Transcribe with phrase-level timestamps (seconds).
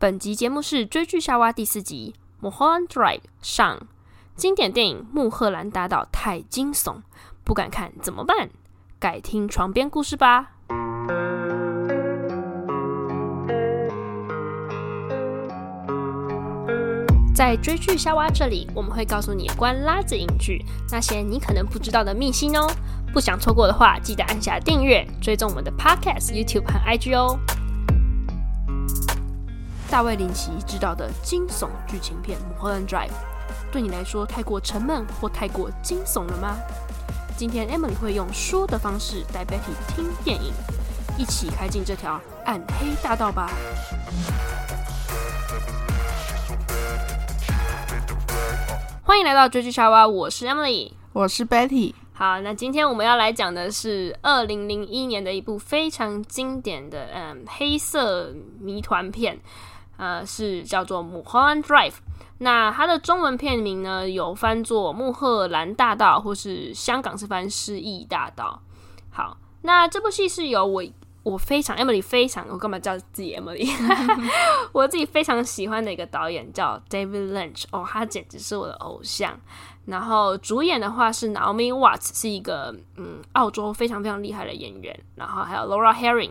[0.00, 2.14] 本集节目是追剧夏娃第四集
[2.48, 3.88] 《，Mohon Drive》上
[4.36, 6.98] 经典电影《穆赫兰大道》太惊悚，
[7.42, 8.50] 不敢看怎么办？
[9.00, 10.52] 改听床边故事吧。
[17.34, 22.68] 在追剧夏娃这里，我们会告诉你关拉子影剧那些你可能不知道的秘辛哦。
[23.12, 27.36] 不想错过的话，记得按下订阅，追踪我们的 Podcast、YouTube 和 IG 哦。
[29.90, 33.08] 大卫林奇执导的惊悚剧情片《Mulholland Drive》，
[33.72, 36.58] 对你来说太过沉闷或太过惊悚了吗？
[37.38, 40.52] 今天 Emily 会用说的方式带 Betty 听电影，
[41.16, 43.50] 一起开进这条暗黑大道吧。
[49.02, 51.94] 欢迎来到追剧沙娃，我是 Emily，我是 Betty。
[52.12, 59.38] 好，那今天我们要来讲的是二零零一年的一部非常经典的嗯黑色谜团片，
[59.98, 61.90] 呃，是叫做《Mulholland Drive》。
[62.38, 68.62] 那它的中文片名呢，有翻作《穆赫兰大道》，或是香港是翻《失忆大道》。
[69.14, 70.82] 好，那这部戏是由我。
[71.24, 73.68] 我非常 Emily 非常，我干嘛叫自己 Emily？
[74.72, 79.38] 我自己非常喜欢的一个导演叫 David Lynch，哦，他简直是我的偶像。
[79.84, 84.98] 然后主演的话是 Naomi Watts，是一个嗯澳洲非常非常厉害的演员。
[85.16, 86.30] 然后还有 Laura Herring。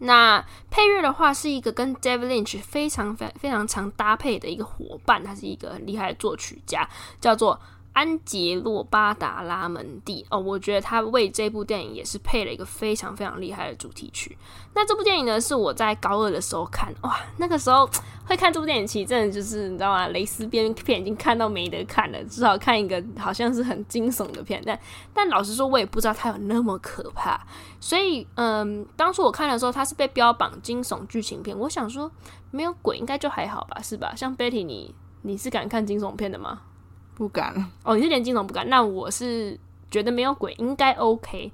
[0.00, 6.88] 那配乐的话是一个跟 David Lynch 非常非非常常搭配的一个伙伴，他是一个很厉害的作曲家，
[7.20, 7.60] 叫做。
[7.96, 14.36] 安杰洛·巴达拉门蒂哦，我觉得他为这部电影也是配了一个非常非常厉害的主题曲。
[14.74, 17.88] 那这部电影呢，是我在高二的时候看，哇，那个时候
[18.26, 20.08] 会看这部电影，其实真的就是你知道吗？
[20.08, 24.62] 蕾丝边片已经看到没得看了，至少看一个好像是很惊悚的片。
[24.66, 24.78] 但
[25.14, 27.40] 但老实说，我也不知道它有那么可怕。
[27.80, 32.12] 所以，嗯，当初我看的时候，它是被标榜惊悚剧情片，我想说
[32.50, 34.12] 没有鬼应该就还好吧，是吧？
[34.14, 36.60] 像 Betty，你你是敢看惊悚片的吗？
[37.16, 37.50] 不敢
[37.82, 38.68] 哦，你是连惊悚不敢？
[38.68, 39.58] 那我是
[39.90, 41.50] 觉得没有鬼应该 OK，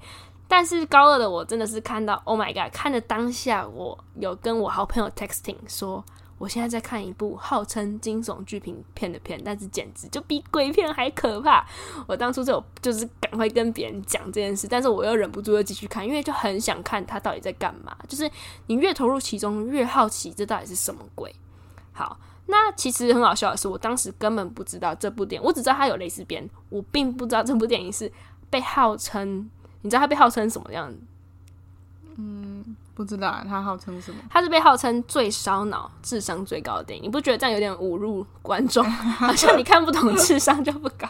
[0.49, 2.73] 但是高二的我真的是看到 Oh my God！
[2.75, 6.05] 看的当下，我有跟我好朋友 texting 说，
[6.39, 11.65] 我现在在看一部号称惊悚剧情片的片，但是简直就比鬼片还可怕。
[12.09, 17.97] 我当初就就是赶快跟别人讲这件事，但是我又忍不住又继续看，因为就很想看他到底在干嘛。
[18.09, 18.29] 就是
[18.67, 21.33] 你越投入其中，越好奇这到底是什么鬼。
[21.93, 22.19] 好。
[22.53, 28.13] 那其实很好笑的是，我当时根本不知道这部电影，我只知道它有蕾丝边，我并不知道这部电影是
[28.51, 29.49] 被号称，
[29.81, 30.95] 你知道它被号称什么样？
[32.17, 34.21] 嗯，不知道他号称什么？
[34.31, 37.05] 他是被号称最烧脑、智商最高的电影。
[37.05, 38.85] 你不觉得这样有点侮辱观众？
[38.91, 41.09] 好像你看不懂智商就不高。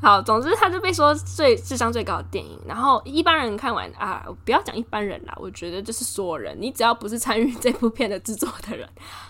[0.00, 2.58] 好，总之他就被说最智商最高的电影。
[2.66, 8.88] 然后一般人看完啊，不要讲一般人啦，我觉得就是所有人，你只要不是参与这部片的制作的人。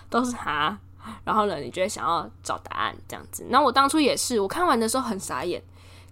[0.09, 0.77] 都是他，
[1.23, 3.45] 然后呢，你觉得想要找答案这样子？
[3.49, 5.63] 那我当初也是，我看完的时候很傻眼，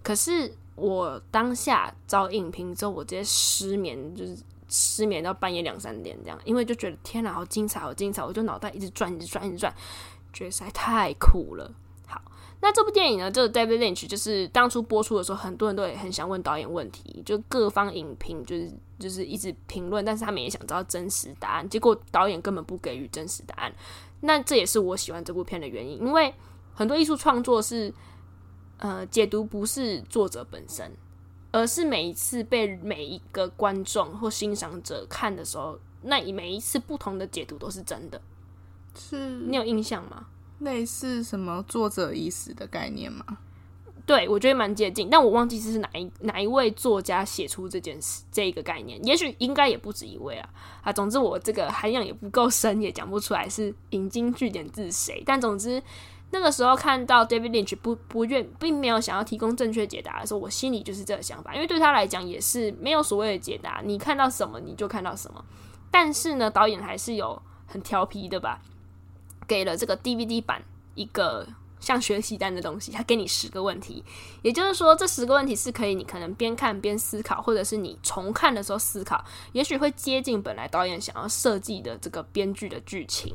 [0.02, 4.34] 可是我当下找影评之后，我直接失眠，就是
[4.70, 9.74] 失眠到半夜两三点这样，因为就觉得天哪，好精彩，好精彩，我就脑袋一直转，一直转，一直转，
[10.32, 11.70] 觉得实在太酷了。
[12.06, 12.22] 好，
[12.62, 18.72] 那这部电影呢，这个 David Lynch 就是当初播出的时候，很多人都也很想问导演问题，就各方影评就是。
[19.00, 23.72] 就是一直评论，但是他们也想知道真实答案，结果导演根本不给予真实答案。
[24.20, 26.34] 那这也是我喜欢这部片的原因，因为
[26.74, 27.90] 很多艺术创作是，
[28.76, 30.94] 呃，解读不是作者本身，
[31.52, 38.20] 而是每一次被每一个观众或欣赏者看的时候，那每一次不同的解读都是真的。
[38.94, 40.26] 是你有印象吗？
[40.60, 43.24] 类似什么作者已死的概念吗？
[44.06, 50.50] 对，我觉得蛮接近，但我忘记这是哪一哪一位作家写出这件事这一个概念，也许应该也不止一位啊。
[50.82, 55.22] 啊，总之我这个涵养也不够深，也讲不出来是引经据典自谁。
[55.24, 55.80] 但总之
[56.30, 65.44] 那个时候看到 David Lynch 不不愿，并没有想要提供正确解答的时候，我心里就是这个想法，因为对他来讲也是没有所谓的解答，你看到什么你就看到什么。
[65.90, 68.60] 但是呢，导演还是有很调皮的吧，
[69.46, 70.62] 给了这个 DVD 版
[70.94, 71.46] 一个。
[71.80, 74.04] 像学习单的东西，他给你十个问题，
[74.42, 83.34] 也就是说，这十个问题是可以你可能边看边思考，或者是你重看的时候思考，也许会接近本来导演想要设计的这个编剧的剧情。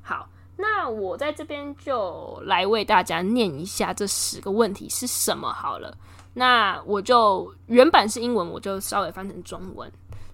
[0.00, 0.26] 好，
[0.56, 5.96] 那我在这边就来为大家念一下这十个问题是什么好了。
[6.34, 9.90] 那我就原版是英文，我就稍微翻成中文，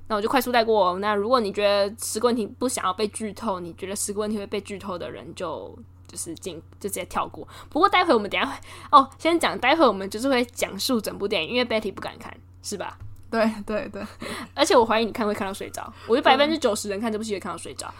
[0.08, 0.98] 那我就快速带过。
[0.98, 5.78] 那如果你觉得十个问题不想要被剧透，你觉得十个问题会被剧透的人就。
[6.10, 7.46] 就是进就直接跳过。
[7.68, 8.52] 不过待会我们等下会
[8.90, 9.56] 哦，先讲。
[9.56, 12.98] 待会我们就是会讲述整部电影，因为 Betty 不敢看，是吧？
[13.30, 14.02] 对对对。
[14.52, 15.84] 而且我怀疑你看会看到睡着。
[16.08, 17.94] 我觉得百分之九十人看这部戏会看到睡着。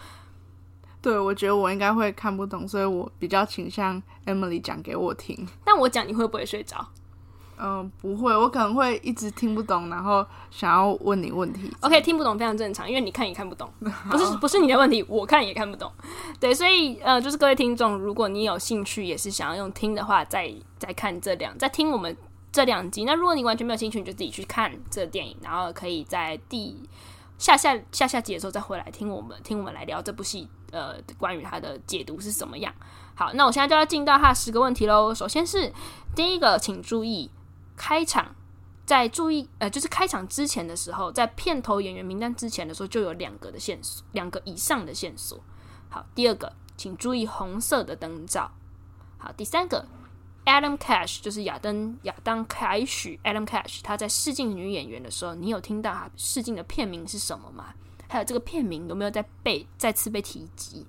[1.01, 5.47] 对，我觉得我应该会看不懂，所以我比较倾向 Emily 讲给我听。
[5.65, 6.77] 但我讲你会不会睡着？
[7.63, 11.71] 嗯、呃，不会，我可能会一直听不懂，然后想要问你问题。
[11.81, 13.71] OK，听不懂非常正常，因为你看也看不懂，
[14.09, 15.91] 不是不是你的问题，我看也看不懂。
[16.39, 22.17] 对，所以呃，就是各位听众，如果你有兴趣，也是想要用听的话，再再看这两，再听我们
[22.51, 23.05] 这两集。
[23.05, 26.75] 那如果你完全没有兴趣，你就自己去看这电影，然后可以在第
[27.41, 32.71] 下下下下集的时候再回来听我们听我们来聊这部戏，呃，关于它的解读是怎么样。
[33.15, 35.11] 好，那我现在就要进到它十个问题喽。
[35.13, 35.73] 首先是
[36.15, 37.31] 第一个，请注意。
[37.75, 38.35] 开场，
[38.85, 45.39] 在注意呃，就是开场之前的时候，在片头演员名单之前的时候，就有两个的线索，两个以上的线索。
[45.89, 48.51] 好，第二个，请注意红色的灯罩。
[49.17, 49.87] 好，第三个
[50.45, 57.73] ，Adam Cash 就是亚登亚当凯许，Adam Cash 他在试镜女演员的时候，你有听到他试镜的片名是什么吗？
[58.09, 60.85] 还有这个片名有没有在被再次被提及？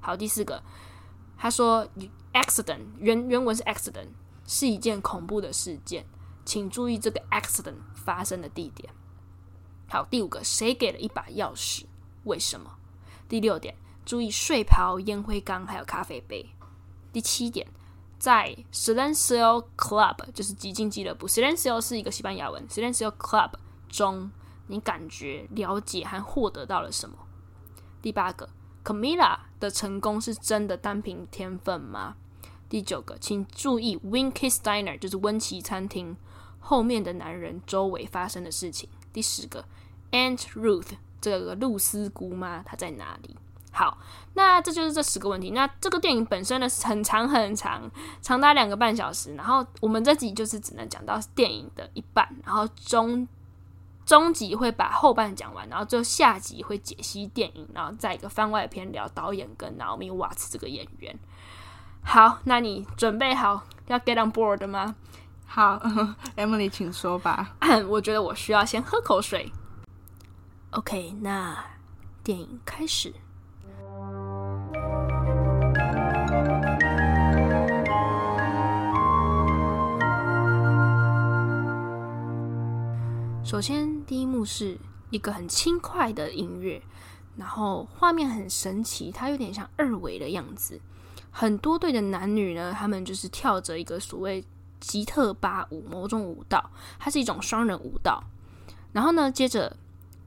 [0.00, 0.62] 好，第四个，
[1.36, 1.86] 他说
[2.32, 4.08] accident 原原文是 accident
[4.46, 6.04] 是一件恐怖的事件。
[6.44, 8.88] 请注意这个 accident 发生的地点。
[9.88, 11.84] 好，第五个，谁给了一把钥匙？
[12.22, 12.70] 为什么？
[13.28, 16.48] 第六点，注意睡袍、烟灰缸还有咖啡杯。
[17.12, 17.66] 第七点，
[18.18, 23.52] 在 Silencio Club 就是寂静俱乐部，Silencio 是一个西班牙文，Silencio Club
[23.88, 24.30] 中，
[24.68, 27.16] 你感觉了解和获得到了什么？
[28.00, 28.48] 第八个
[28.84, 32.16] ，Camila 的成功是真的单凭天分吗？
[32.68, 36.16] 第九个，请注意 Winky's Diner 就是温奇餐厅。
[36.58, 38.88] 后面的男人周围发生的事情。
[39.12, 39.64] 第十个
[40.10, 43.36] ，Aunt Ruth 这个露丝姑妈她在哪里？
[43.76, 43.98] 好，
[44.32, 45.50] 那这就是这十个问题。
[45.50, 47.82] 那这个电影本身呢，很长很长，
[48.22, 49.34] 长达两个半小时。
[49.34, 53.28] 然后我们这集就是只能讲到电影的一半，然后中
[54.06, 61.18] 中集会把后半讲完，然后最后下集会解析电影，然后再一个番外篇聊导演跟 Naomi Watts 这个演员。
[62.02, 64.94] 好，那你准备好要 get on board 吗？
[65.44, 65.78] 好，
[66.34, 67.54] Emily，请说吧。
[67.90, 69.52] 我觉得我需要先喝口水。
[70.70, 71.62] OK，那
[72.24, 73.12] 电影开始。
[83.46, 84.76] 首先，第一幕是
[85.10, 86.82] 一个很轻快的音乐，
[87.36, 90.80] 然后画面很神奇，它有点像二维的样子。
[91.30, 94.44] 很多对的男女呢，他们就是跳着一个所谓。
[94.78, 98.22] 吉特巴舞，某种舞蹈，它是一种双人舞蹈。
[98.92, 99.74] 然后呢，接着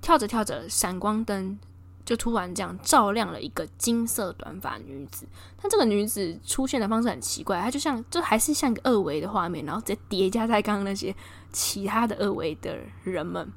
[0.01, 1.59] 跳着跳着，闪光灯
[2.09, 5.27] 就突然这样照亮了一个金色短发女子。
[5.61, 11.15] 但这个女子出现的方式很奇怪，她就像就还是像一个二维的画面，然后直接叠加在刚刚那些
[11.51, 13.47] 其他的二维的人们。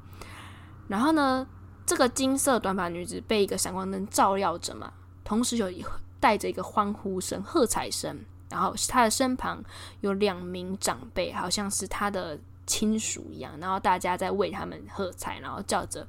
[0.86, 1.46] 然后呢，
[1.86, 4.92] 这个金色短发女子被一个闪光灯照耀着嘛，
[5.24, 5.72] 同时有
[6.20, 8.14] 带着一个欢呼声、喝彩声。
[8.50, 9.64] 然后她的身旁
[10.02, 13.58] 有两名长辈，好像是她的亲属一样。
[13.58, 16.06] 然后大家在为他们喝彩，然后叫着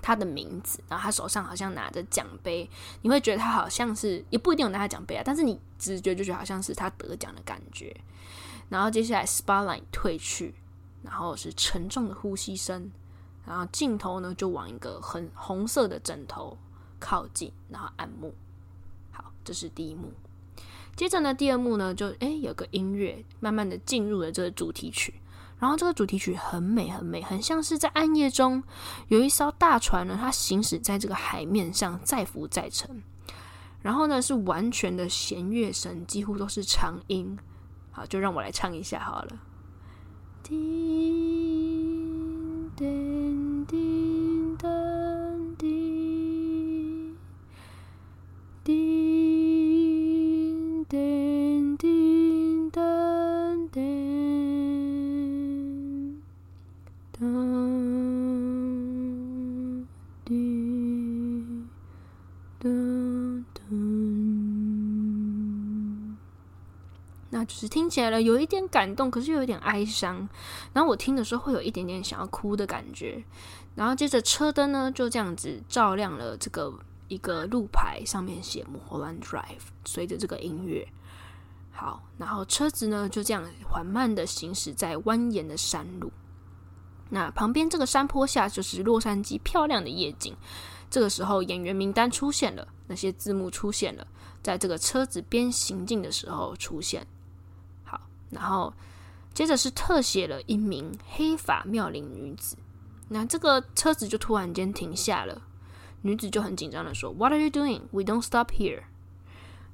[0.00, 0.82] 他的名字。
[0.88, 2.68] 然后他手上好像拿着奖杯，
[3.02, 7.94] 你会觉得他好像是，也不一定有拿奖杯啊，但是你直觉就觉得好像是他得奖的感觉。
[8.68, 10.54] 然后接下来 spotlight 退去，
[11.02, 12.90] 然后是沉重的呼吸声，
[13.44, 16.56] 然后镜头呢就往一个很红色的枕头
[16.98, 18.34] 靠近，然后暗幕。
[19.10, 20.12] 好，这是第一幕。
[20.96, 25.14] 接着呢，第二幕呢，就诶有个音乐，慢慢的进入了这个主题曲。
[25.60, 28.60] 然后这个主题曲很美，很美，很像是在暗夜中
[29.08, 33.02] 有一艘大船呢，它行驶在这个海面上，载浮载沉。
[33.82, 37.38] 然后呢，是完全的弦乐声，几乎都是长音。
[37.90, 39.38] 好，就让我来唱一下好了。
[40.42, 40.56] 叮
[42.74, 43.99] 叮叮
[67.40, 70.28] 那就是听起来了，有一点感动，可是又有点哀伤。
[70.74, 73.24] 然后我听的时候会有一点点想要哭的感觉。
[73.74, 76.72] 然后接着车灯呢，就这样子照亮了这个。
[77.08, 80.86] 一个路牌上面写 Mulholland Drive，随着这个音乐，
[81.72, 86.12] 好，然后车子呢就这样缓慢的行驶在蜿蜒的山路。
[87.08, 90.36] 那旁边这个山坡下就是洛杉矶漂亮的夜景。
[90.88, 94.06] 这个时候演员名单出现了，那些字幕出现了，
[94.40, 97.04] 在这个车子边行进的时候出现。
[98.30, 98.72] 然后
[99.34, 102.56] 接着是特写了一名黑发妙龄女子。
[103.08, 105.42] 那这个车子就突然间停下了。
[106.02, 107.82] 女子就很紧张的说：“What are you doing?
[107.90, 108.84] We don't stop here。”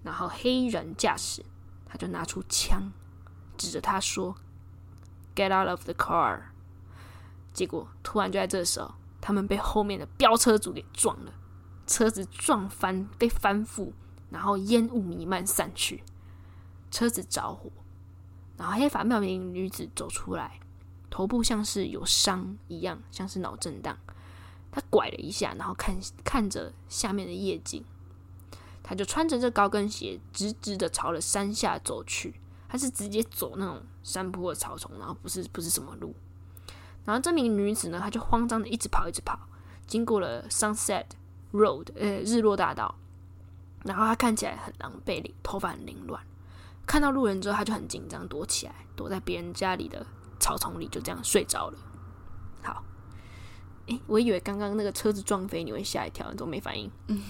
[0.02, 1.44] 然后黑人驾驶
[1.86, 2.92] 他就拿出枪
[3.56, 4.36] 指着他说
[5.34, 6.46] ：“Get out of the car。”
[7.54, 11.32] 结果突然就在这时候，他们被后面的飙车族给撞了，
[11.86, 13.92] 车子撞翻，被翻覆，
[14.30, 16.02] 然后烟雾弥漫散去，
[16.90, 17.70] 车子着火。
[18.56, 20.60] 然后黑发妙龄女子走出来，
[21.10, 23.96] 头部像是有伤一样，像是脑震荡。
[24.70, 27.84] 她拐了一下，然后看看着下面的夜景。
[28.82, 32.34] 她就穿着这高跟鞋，直直的朝了山下走去。
[32.68, 36.14] 她是直接走那种山坡的草丛，然后不是不是什么路。
[37.04, 39.38] 然后这名女子呢，她就慌张的一直跑，一直跑，
[39.86, 41.06] 经过了 Sunset
[41.52, 42.94] Road，呃，日落大道。
[43.84, 46.22] 然后她看起来很狼狈，头发很凌乱。
[46.86, 50.06] 看到路人之后，他就很紧张，躲起来，躲在别人家里的
[50.38, 51.78] 草丛里，就这样睡着了。
[52.62, 52.82] 好，
[53.86, 56.90] 诶，我以为刚刚那个车子撞飞你会吓一跳，你怎么没反应？
[57.08, 57.20] 嗯，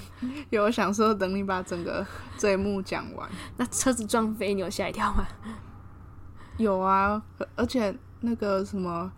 [0.51, 3.29] 有，我想说等你把整个这一幕讲完。
[3.57, 5.27] 那车子撞飞你有吓一跳吗？
[6.59, 7.23] 有啊，
[7.55, 9.11] 而且那个什么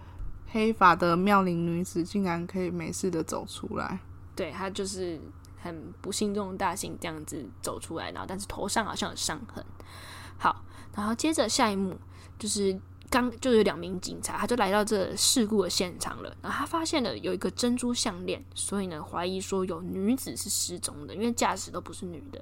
[0.46, 3.98] 黑发的妙龄女子竟然可以没事的走出来。
[4.34, 5.20] 对，她就是
[5.60, 9.64] 很不幸中的大幸，这样子走出来，然后但是头上好像有伤痕。
[10.38, 10.64] 好，
[10.94, 11.98] 然后接着下一幕
[12.38, 12.80] 就是
[13.10, 16.36] 刚就有两名警察，他就来到这事故的现场了。
[16.40, 22.40] 然后他发现了有一个珍珠项链，所以呢怀疑说有女子是失踪的，因为驾驶都不是女的。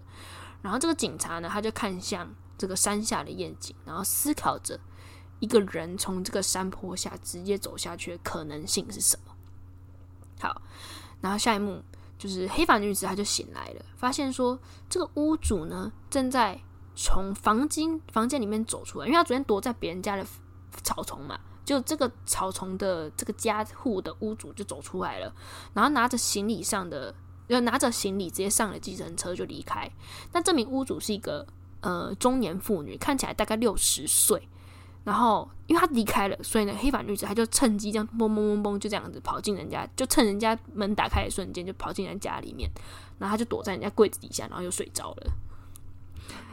[0.60, 4.78] 然后这个警察呢，他就看向这个山下的夜景，然后思考着
[5.40, 9.32] 一个人从这个山坡下直接走下去的可能性是什么。
[10.40, 10.60] 好，
[11.22, 11.82] 然后下一幕
[12.18, 14.58] 就是黑发女子，她就醒来了，发现说
[14.90, 16.60] 这个屋主呢正在。
[16.96, 20.26] 从房间房间里面走出来，因为他昨天躲在别人家的
[20.82, 25.30] 草丛嘛，就这个草丛的这个家户的屋主就走出来了，
[25.74, 27.14] 然后拿着行李上的，
[27.48, 29.90] 要拿着行李直接上了计程车就离开。
[30.32, 31.46] 那这名屋主是一个
[31.82, 34.48] 呃中年妇女，看起来大概六十岁，
[35.04, 42.70] 然后因为他离开了，所以呢黑发女子她就趁机这样嘣嘣嘣嘣就这样子跑进人家，就趁人家门打开的瞬间就跑进人家里面，
[43.18, 45.32] 然后她就躲在人家柜子底下，然后又睡着了。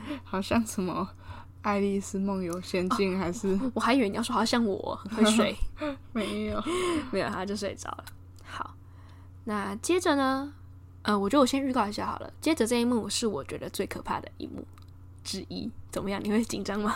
[0.24, 1.07] 好像什么
[1.62, 3.60] 《爱丽丝梦游仙境》还是？
[3.74, 5.55] 我还以为你要说好像我会睡，
[6.13, 6.63] 没有，
[7.12, 8.05] 没有，他就睡着了。
[8.43, 8.75] 好，
[9.45, 10.53] 那接着呢？
[11.03, 12.31] 呃，我觉得我先预告一下好了。
[12.39, 14.65] 接着这一幕是我觉得最可怕的一幕
[15.24, 15.69] 之一。
[15.91, 16.22] 怎么样？
[16.24, 16.95] 你会紧张吗？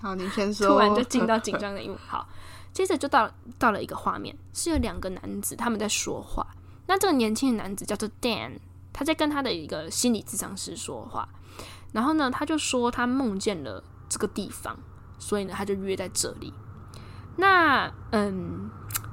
[0.00, 0.68] 好，你先说。
[0.68, 1.96] 突然就进到紧张的一幕。
[1.96, 2.28] 好，
[2.74, 6.46] 接着就到到了一个画面，是有两个男子他们在说话。
[6.86, 8.58] 那这个年轻的男子叫做 Dan，
[8.92, 11.26] 他在跟他的一个心理咨商师说话。
[11.92, 14.76] 然后呢，他就说他梦见了这个地方，
[15.18, 16.52] 所以呢，他就约在这里。
[17.36, 18.70] 那嗯，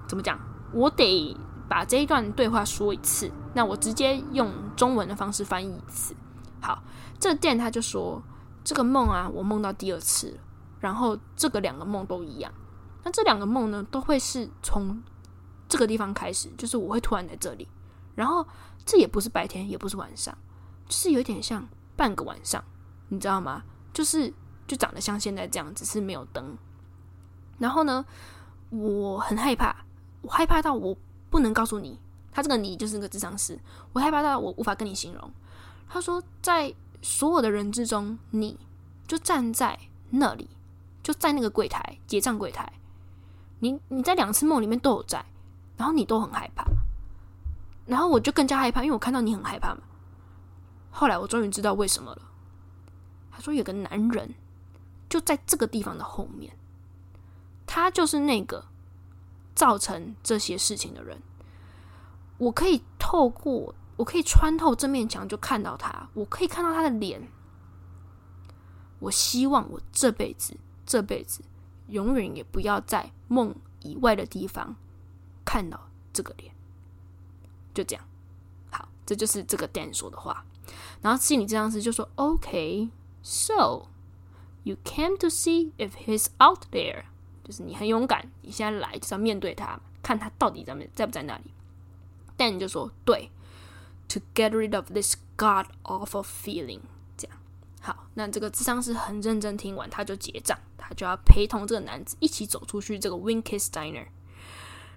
[0.07, 0.39] 怎么讲？
[0.73, 1.37] 我得
[1.69, 3.31] 把这一段对话说一次。
[3.53, 6.13] 那我直接用中文的方式翻译一次。
[6.59, 6.83] 好，
[7.17, 8.21] 这店他就说
[8.63, 10.37] 这个梦啊，我梦到第二次了。
[10.79, 12.51] 然后这个两个梦都一样。
[13.03, 15.01] 那这两个梦呢，都会是从
[15.69, 17.67] 这个地方开始，就是我会突然在这里。
[18.15, 18.45] 然后
[18.85, 20.37] 这也不是白天，也不是晚上，
[20.87, 21.65] 就是有点像。
[21.95, 22.63] 半个晚上，
[23.09, 23.63] 你知道吗？
[23.93, 24.33] 就是
[24.67, 26.57] 就长得像现在这样，只是没有灯。
[27.57, 28.05] 然后呢，
[28.69, 29.75] 我很害怕，
[30.21, 30.97] 我害怕到我
[31.29, 31.99] 不能告诉你，
[32.31, 33.57] 他这个你就是那个智商师，
[33.93, 35.31] 我害怕到我无法跟你形容。
[35.87, 38.59] 他说，在所有的人之中，你
[39.07, 40.49] 就站在那里，
[41.01, 42.73] 就在那个柜台结账柜台，
[43.59, 45.23] 你你在两次梦里面都有在，
[45.77, 46.65] 然后你都很害怕，
[47.85, 49.81] 然后我就更加害怕，因为我看到你很害怕嘛。
[50.97, 52.21] 后来我终于知道为什么了。
[53.29, 54.33] 他说有个男人
[55.09, 56.57] 就在这个地方的后面，
[57.67, 58.65] 他就是那个
[59.53, 61.21] 造成这些事情的人。
[62.37, 67.27] 我可以透过，我可以穿透这面墙就看到他，我可以看到他的脸。
[68.99, 71.43] 我希望我这辈子，这辈子
[71.87, 74.73] 永远也不要在梦以外的地方
[75.43, 76.55] 看到这个脸。
[77.73, 78.05] 就这样，
[78.71, 80.45] 好，这就是这个 Dan 说的话。
[81.01, 83.87] 然后心理治疗师就说：“OK，so
[84.63, 87.03] you came to see if he's out there，
[87.43, 91.43] 就是你很勇敢，你现在来就是要面对他，看他到底在没在不在那里。”
[92.37, 93.29] 但你就说：“对
[94.09, 96.81] ，to get rid of this god awful feeling。”
[97.15, 97.37] 这样
[97.81, 104.07] 好，那这个智商师很认真听完，他就结账，他就要陪同这个男子一起走出去这个 Winkies Diner。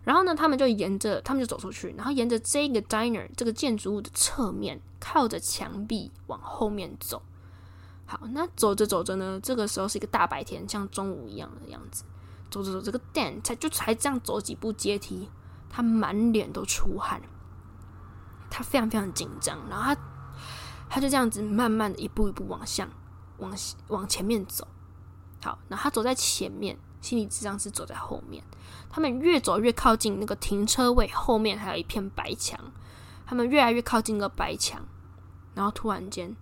[0.09, 7.21] 然后呢，他们就沿着，他们就走出去，然后沿着这个 diner 这个建筑物的侧面，靠着墙壁往后面走。
[8.07, 12.05] 好，那走着走着呢，这个时候是一个大白天，像中午一样的样子。
[12.51, 15.29] 走着走，这个 Dan 才就才这样走几步阶梯，
[15.69, 17.21] 他满脸都出汗，
[18.49, 20.01] 他非常非常紧张，然后他
[20.89, 22.89] 他就这样子慢慢的一步一步往向
[23.37, 23.55] 往
[23.89, 24.67] 往前面走。
[25.43, 28.43] 好，那他走在前面，心理智商是走在后面。
[28.91, 32.59] 他们越走越靠近那个停车位后面，还有一片白墙。
[33.27, 34.83] 他们越来越靠近那个白墙，
[35.55, 36.35] 然后突然间，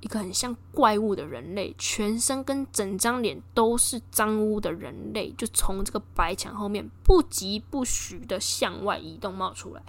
[0.00, 9.82] 一个很像怪物的人类，全身跟整张脸都是脏污的人类，就从这个白墙后面不疾不徐的向外移动冒出来。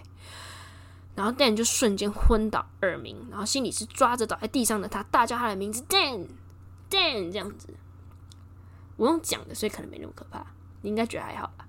[1.16, 7.74] 然后 Dan 就瞬间昏倒耳鸣，然后心理师抓着倒在地上的他，大叫他的名字 Dan，Dan 这样子。
[8.98, 10.46] 我用讲的，所以可能没那么可怕。
[10.82, 11.66] 你应该觉得还好吧？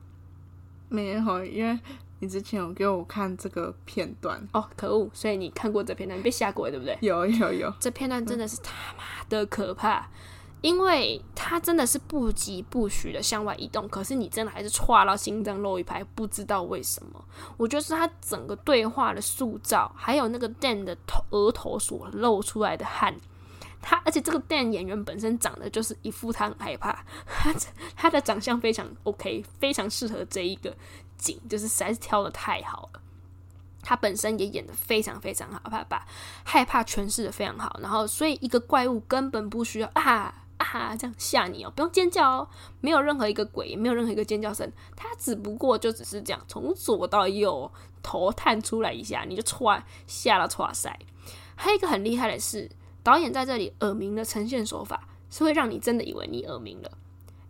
[0.88, 1.78] 没有，因为
[2.20, 5.10] 你之前有给我看这个片段哦，可恶！
[5.12, 6.96] 所以你看过这片段，你被吓过了，对不对？
[7.00, 10.08] 有有有，这片段真的是他妈的可怕，嗯、
[10.62, 17.24] 因为他真的是不疾不徐的向外移动，可是你真的还是剉到心脏漏一拍，不知道为什么。
[17.56, 23.14] 我觉得是他整个对话的塑造，还有那个 Dan 的头额头所露出来的汗。
[23.88, 27.54] 他而且这个 Dan 演员本身长得就是一副他很害怕，他
[27.94, 30.76] 他的长相非常 OK，非常适合这一个
[31.16, 33.00] 景，就是实在是挑的太好了。
[33.84, 36.04] 他本身也演的非常非常好，怕把
[36.42, 37.78] 害怕诠释的非常好。
[37.80, 42.48] 然后，所以一个怪物根本不需要啊啊这样吓你哦，不用尖叫哦，
[42.80, 47.70] 没有任何一个鬼，也没有任何一个尖叫声，他只不过就只是这样从左到右
[48.02, 50.98] 头探出来一下，你就唰吓到唰塞。
[51.54, 52.68] 还有一个很厉害的是。
[53.06, 56.90] 导演在这里耳鸣的呈现手法是会让你真的以为你耳鸣了，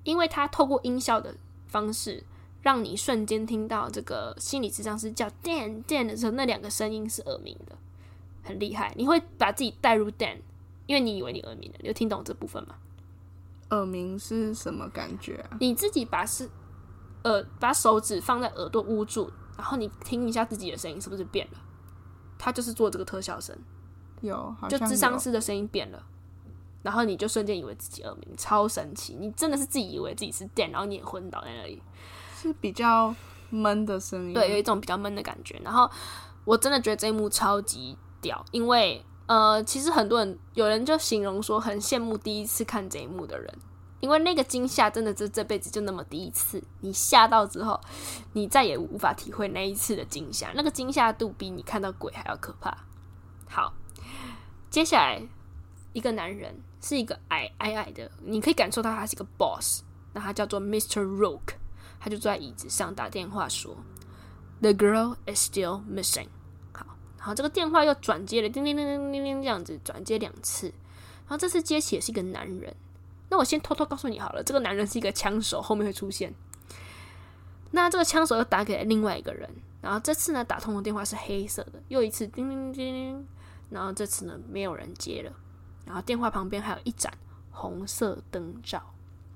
[0.05, 1.35] 因为他透过音效的
[1.67, 2.23] 方式，
[2.61, 7.75] 让你瞬间听到这个心理智商师叫 Dan Dan 的时候，那两个声音是耳鸣的，
[8.43, 8.93] 很厉害。
[8.99, 10.41] 你会把自己带入 Dan，
[10.85, 11.79] 因为你以为你耳鸣了。
[11.81, 12.75] 你有听懂这部分吗？
[13.71, 15.57] 耳鸣是什么感觉啊？
[15.59, 16.51] 你自己把是
[17.25, 21.59] 耳把手指放在耳朵捂住，然后你听一下自己的声音是不是变了？
[22.37, 23.59] 他就是做这个特效声。
[24.27, 26.03] 有，就智商师的声音变了，
[26.83, 29.17] 然后你就瞬间以为自己耳鸣，超神奇！
[29.19, 31.83] 你真的是自己以为自己是电，然后你也昏倒在那里，
[32.37, 33.13] 是比较
[33.51, 35.61] 闷的声音，对，有一种比较闷的感觉。
[35.65, 35.91] 然后
[36.45, 43.53] 我真的觉得这一幕超级屌，因为呃，其实很多人有人就形容说很羡慕第一次看这一幕的人，
[43.99, 47.81] 因为那个惊吓真的这这辈子就那么第一次，你吓到之后，
[48.35, 52.77] 你再也无法体会那一次的惊吓，那个惊吓度比你看到鬼还要可怕。
[53.49, 53.73] 好。
[54.71, 55.23] 接下来，
[55.93, 59.83] 一个男人是一个矮矮矮的，你可以感受到他是一个 boss。
[60.13, 61.03] 那他叫做 Mr.
[61.03, 61.55] Rook，
[62.01, 63.77] 他就坐在椅子上打电话说
[64.61, 66.29] ：“The girl is still missing。”
[66.73, 66.87] 好，
[67.19, 70.69] 然后这个电话又转接了，叮叮叮叮叮叮这样子转接两次。
[70.69, 72.75] 然后这次接起的是一个男人。
[73.29, 76.33] 那我先偷偷告诉你好了，这个男人是一个枪手，后面会出现。
[77.73, 79.51] 那这个枪手又打给了另外一个人，
[79.83, 83.29] 然后这次呢，打通的电话是黑色的，又一次叮叮叮叮。
[83.71, 85.33] 然后这次呢，没有人接了。
[85.85, 87.13] 然后电话旁边还有一盏
[87.51, 88.83] 红色灯罩。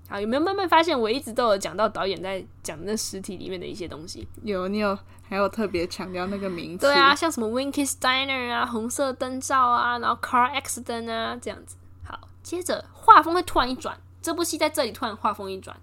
[0.09, 4.27] 啊，有没有慢慢发现，我一直都有讲到导演在讲那实体里面的一些东西？
[4.43, 6.85] 有，你有还有特别强调那个名字？
[6.85, 11.77] 对啊，像什么 Winky's Diner 啊，红色灯罩啊，然后 Car Accident 啊，这样子。
[12.03, 15.81] 好，接着画风会突然一转，这部戏在这里突然画风一转，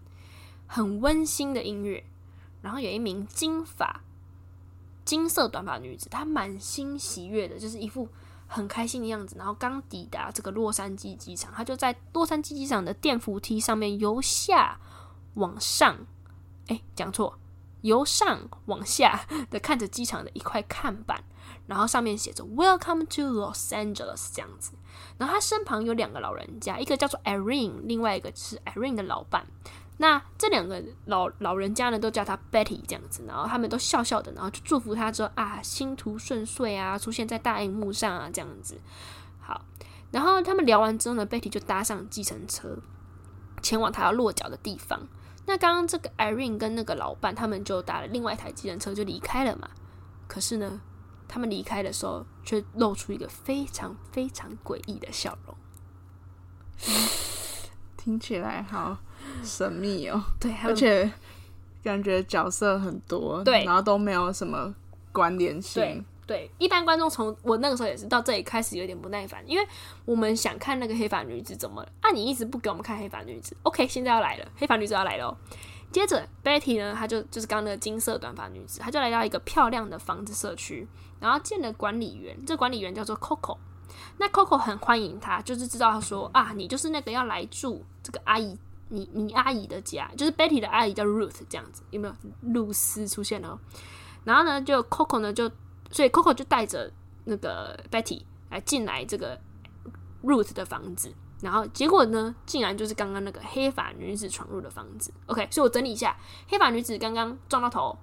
[0.67, 2.03] 很温馨的音乐，
[2.61, 4.01] 然后有一名金发、
[5.05, 8.09] 金色短发女子，她满心喜悦的，就是一副。
[8.47, 14.79] 很开心的样子，然后刚抵达这个洛杉矶机场，他就在洛杉矶机场的电扶梯上面由下
[15.35, 15.97] 往上，
[16.67, 17.37] 哎，讲错，
[17.81, 21.23] 由上往下的看着机场的一块看板，
[21.67, 24.71] 然后上面写着 “Welcome to Los Angeles” 这样子。
[25.17, 29.45] 然后他身旁有两个老人家，一个叫做 Irene，另外一个是 Irene 的老伴。
[29.99, 38.79] 那这两个老老人家呢，都叫他 Betty 这样子，然后他们都笑笑的，然后就祝福他说啊，星途顺遂啊，出现在大荧幕上啊，这样子。
[39.39, 39.65] 好，
[40.11, 42.77] 然后他们聊完之后呢，Betty 就搭上计程车，
[43.63, 45.07] 前往他要落脚的地方。
[45.47, 49.67] 那刚刚这个 Irene 跟那个老伴，他们就搭了另外一台计程车就离开了嘛。
[50.27, 50.79] 可是呢，
[51.27, 55.57] 他们离开的时候，却露出一个非常非常诡异的笑容。
[57.97, 58.99] 听起来好。
[59.43, 61.11] 神秘哦，对，而且
[61.83, 64.73] 感觉角色很多，对，然后都没有什么
[65.11, 69.65] 关联性，对，对，一般观众从我那个时候也是到这里开始有点不耐烦，因为
[70.05, 72.11] 我们想看那个黑发女子怎么了啊？
[72.11, 75.37] 你一直不给我们看黑发女子，OK，现在要来了，黑发女子要来了哦。
[75.89, 80.85] 接着 Betty 呢，她就就是刚刚那个金色短发女子，她就来到一个漂亮的房子社区，
[81.21, 83.57] 然后见了管理员，这管理员叫做 Coco，
[84.17, 88.59] 那 Coco 很欢迎她，就是知道她说啊，你就是那个要来住这个阿姨。
[88.89, 93.59] 你你阿姨的家就是 Betty 的阿姨叫 Ruth 这样子，有没有露丝出现了？
[94.23, 95.49] 然后呢，就 Coco 呢就，
[95.91, 96.91] 所以 Coco 就带着
[97.25, 99.39] 那个 Betty 来进来这个
[100.23, 105.13] Ruth 的房子，然后结果呢，竟然就是刚刚那个黑发女子闯入的房子。
[105.27, 107.97] OK，所以我整理一下，黑发女子刚刚撞到头，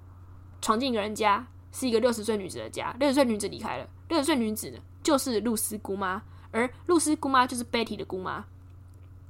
[0.61, 8.45] 闯进一个人家，是一个六十岁女子的家，六十岁女子离开了，六十岁女子呢就是露丝姑妈，而露丝姑妈就是 Betty 的姑妈。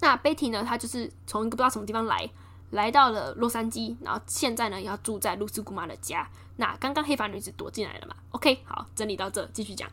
[0.05, 2.31] 那 Betty 呢，她就是从一个不知道什么地方来。
[2.71, 6.29] 来到了洛杉矶，然后现在呢要住在露丝姑妈的家。
[6.57, 9.89] 那刚刚黑发女子躲进来了嘛？OK，好，整理到这，继续讲。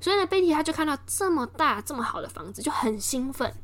[0.00, 3.54] 所以呢，，Betty 她就看到这么大、这么好的房子，就很兴奋。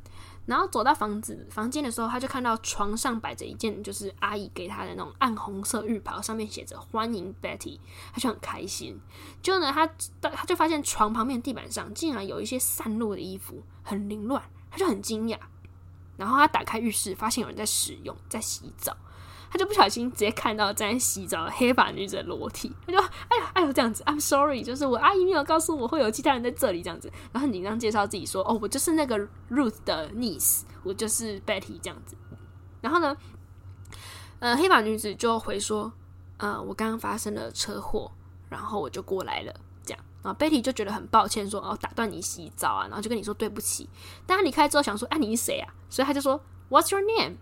[0.44, 7.78] 然后走到房子房间的时候，他就看到床上摆着一件就是阿姨给他的那种暗红色浴袍，上面写着“欢迎 Betty”，
[8.12, 9.00] 他就很开心。
[9.42, 9.86] 就呢，他
[10.20, 15.38] 他就发现床旁边地板上竟然有一些散落的衣服，很凌乱，他就很惊讶。
[16.18, 18.94] 然后他打开浴室，发现有人在使用，在洗澡，
[19.50, 29.16] 他就不小心直接看到在洗澡的黑发女子的裸体，他就哎呀哎呦这样子，I'm sorry，就是我阿姨没有告诉我会有其他人在这里这样子，然后很紧张介绍自己说，哦，我就是那个
[29.48, 32.16] Ruth 的 niece，我就是 Betty 这样子。
[32.80, 33.16] 然后呢，
[34.40, 35.92] 呃，黑发女子就回说，
[36.38, 38.10] 呃，我刚刚发生了车祸，
[38.48, 39.54] 然后我就过来了。
[40.22, 43.88] 啊 Betty 就觉得很抱歉，说：“哦，打断你洗澡啊。”然后就跟你说对不起。
[44.26, 47.36] 但他离开之后想说：“啊，你是谁啊？”所以他就说：“What's your name？”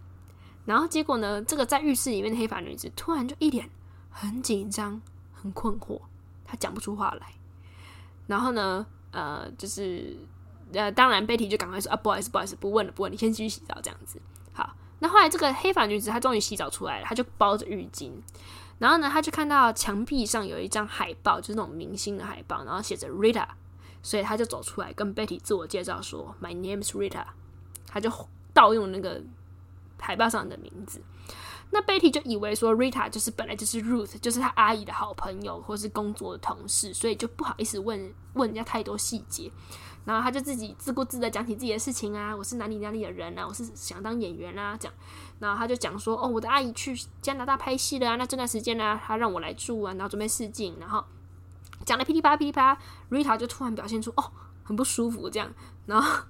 [0.66, 3.70] 然后结果呢，这个在浴室里面的黑发女子突然就一脸
[4.10, 5.00] 很紧张、
[5.32, 6.00] 很困惑，
[6.44, 7.34] 她讲不出话来。
[8.26, 10.18] 然后呢，呃，就是
[10.72, 14.20] 呃，当然 Betty 就赶快说：“啊，不好意思，不好意思，不问了，不问，你先继续洗澡。”这样子。
[14.52, 18.10] 好，那后来这个黑发女子她终于洗澡出来了，她就包着浴巾。
[18.78, 23.46] 然后呢，他就看到墙壁上有一张海报，就是那种明星的海报，然后写着 Rita，
[24.02, 27.24] 所以他就走出来跟 Betty 自我介绍说：“My name is Rita。”
[27.88, 28.12] 他就
[28.52, 29.22] 盗用那个
[29.98, 31.00] 海报上的名字。
[31.70, 39.50] 那 Betty 就以为说 Rita 就是本来就是 Ruth，就是他阿姨的好朋友或是工作的同事，所以就不好意思问问人家太多细节。
[40.04, 44.94] 然后他就自己自顾自的讲起自己的事情啊，我是哪里哪里的人啊，我是想当演员啊，这样。
[45.38, 51.04] 然后他就讲说，哦，我的阿姨去加拿大拍戏了啊，那这段时间呢，他让我来住啊，然后准备试镜，然后
[51.84, 52.78] 讲的噼里啪啦噼里啪啦
[53.10, 54.32] ，Rita 就突然表现出哦。
[54.66, 55.48] 很不舒服，这样，
[55.86, 56.24] 然后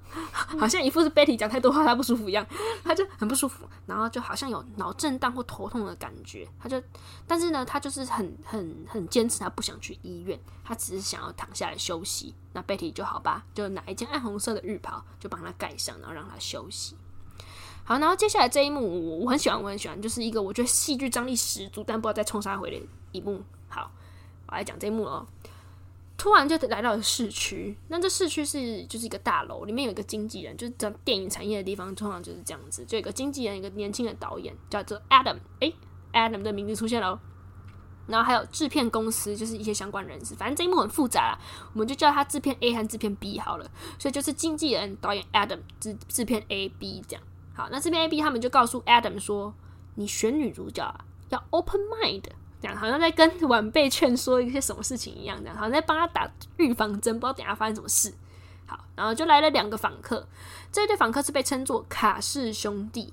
[0.58, 2.46] 好像一副是 Betty 讲太多话，他不舒服一样，
[2.84, 6.78] 他就很不舒服，然后就好像有脑震荡或头痛的感觉，他就，
[7.26, 12.34] 但是呢，他就是很很很坚持，他不想去医院，他只是想要躺下来休息。
[12.52, 16.94] 那 Betty 就好吧，就拿一件暗红色的浴袍，就帮他盖上，然后让他休息。
[17.86, 23.40] 好，然后接下来这一幕我我很喜欢，我很喜欢，就是一个我觉得戏剧张力十足，但不知道在冲杀回的一幕。
[23.68, 23.88] 好，
[24.48, 25.24] 我来讲这一幕哦。
[26.18, 35.72] 突然就来到了市区，那这市区是就是一个大楼，里面有一个经纪人，就是讲电影产业的地方，通常就是这样子，就有一个经纪人，一个年轻的导演叫做 Adam，诶
[36.12, 37.20] ，Adam 的名字出现了，
[38.08, 41.38] 然后还有制片公司，就是一些相关人士，反正这一幕很复杂啦，
[41.74, 47.22] 我们就叫他制片 A 和制片 B 好了，所以就是经纪人、导演 Adam 制制片 A、B 这样。
[47.56, 49.54] 好，那这边 A、B 他们就告诉 Adam 说，
[49.94, 52.22] 你选女主角啊，要 open mind。
[52.58, 58.12] 这样好像在跟晚辈劝说一些什么事情一样，这样好像在帮他打预防针，不知道等下发生什么事。
[58.66, 60.26] 好，然后就来了两个访客，
[60.72, 63.12] 这对访客是被称作卡氏兄弟。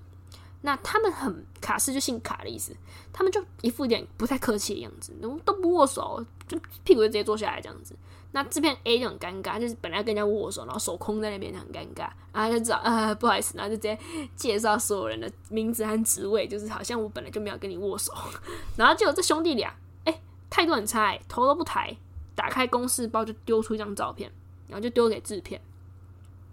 [0.61, 2.73] 那他们很卡氏就姓卡的意思，
[3.11, 7.93] 他们就一副有点不太客气的样子，都不握手，就屁股就直接坐下来这样子。
[8.35, 13.97] 那这边 A 就很尴尬，就是本来跟人家握手，然后手空在那边很尴尬，然后就知道啊、不好意思，然后就直接
[14.35, 18.11] 介绍所有人的名字和职位，就是好像我本来就没有跟你握手，
[18.75, 19.71] 然后结果这兄弟俩，
[20.05, 20.19] 哎，
[20.49, 21.95] 态度很差，哎，头都不抬，
[22.33, 24.31] 打开公事包就丢出一张照片，
[24.67, 25.61] 然后就丢给制片。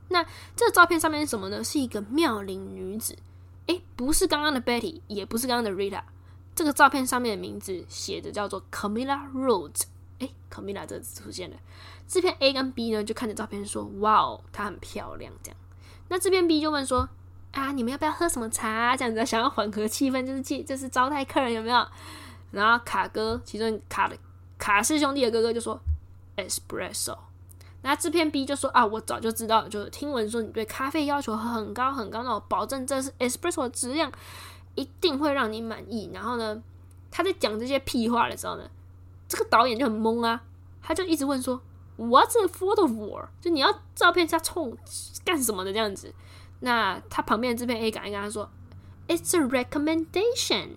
[0.09, 0.23] 那
[0.55, 1.65] 这个照片上面是什么呢？
[1.65, 3.17] 是一个妙龄女子，
[3.67, 6.03] 哎，不是刚刚的 Betty，也不是刚刚的 Rita，
[6.55, 9.85] 这个照片上面的名字写着叫做 Camilla Rhodes。
[10.21, 11.57] 哎，Camilla 这次出现了。
[12.07, 15.59] 制片 A 跟 B 呢，就看着照片说：“哇哦，她很漂亮。”这样，
[16.09, 17.09] 那制片 B 就问说
[17.53, 18.97] ：“啊，你们要不要喝什么茶？
[18.97, 21.87] 这样子想要缓和气氛，就是气，就是招待客人，有没有？”
[22.53, 24.17] 然后卡哥，其中卡的
[24.59, 25.81] 卡氏兄弟的哥哥就说
[26.37, 27.17] ：“Espresso。”
[27.83, 34.13] 那制片 B 就说：“啊，我早就知道，就听闻说你对咖啡要求很高很高，那我保证这是 Espresso 的质量
[34.75, 36.63] 一定会让你满意。”然后呢，
[37.11, 38.69] 他在讲这些屁话的时候呢。
[39.31, 40.43] 这个导演就很懵啊，
[40.83, 41.63] 他就一直问说
[41.97, 44.77] ：“What's a photo for？” 就你要照片下冲
[45.25, 46.13] 干什么的这样子？
[46.59, 48.51] 那他旁边的制片 A 赶紧跟他说
[49.07, 50.71] ：“It's a recommendation,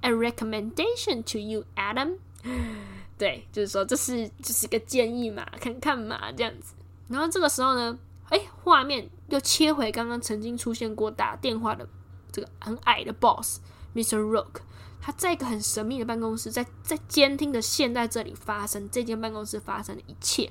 [0.00, 2.16] a recommendation to you, Adam。
[3.16, 6.74] ”对，就是说这是就是个建议嘛，看看嘛这样子。
[7.06, 7.96] 然后这个时候呢，
[8.30, 11.88] 哎，画面又切回刚刚曾经出现过打电话的
[12.32, 13.60] 这个很矮的 boss
[13.94, 14.18] Mr.
[14.18, 14.62] Rook。
[15.00, 20.50] 他在一个很神秘的办公室，在在监听的现在这里发生这间办公室发生的一切，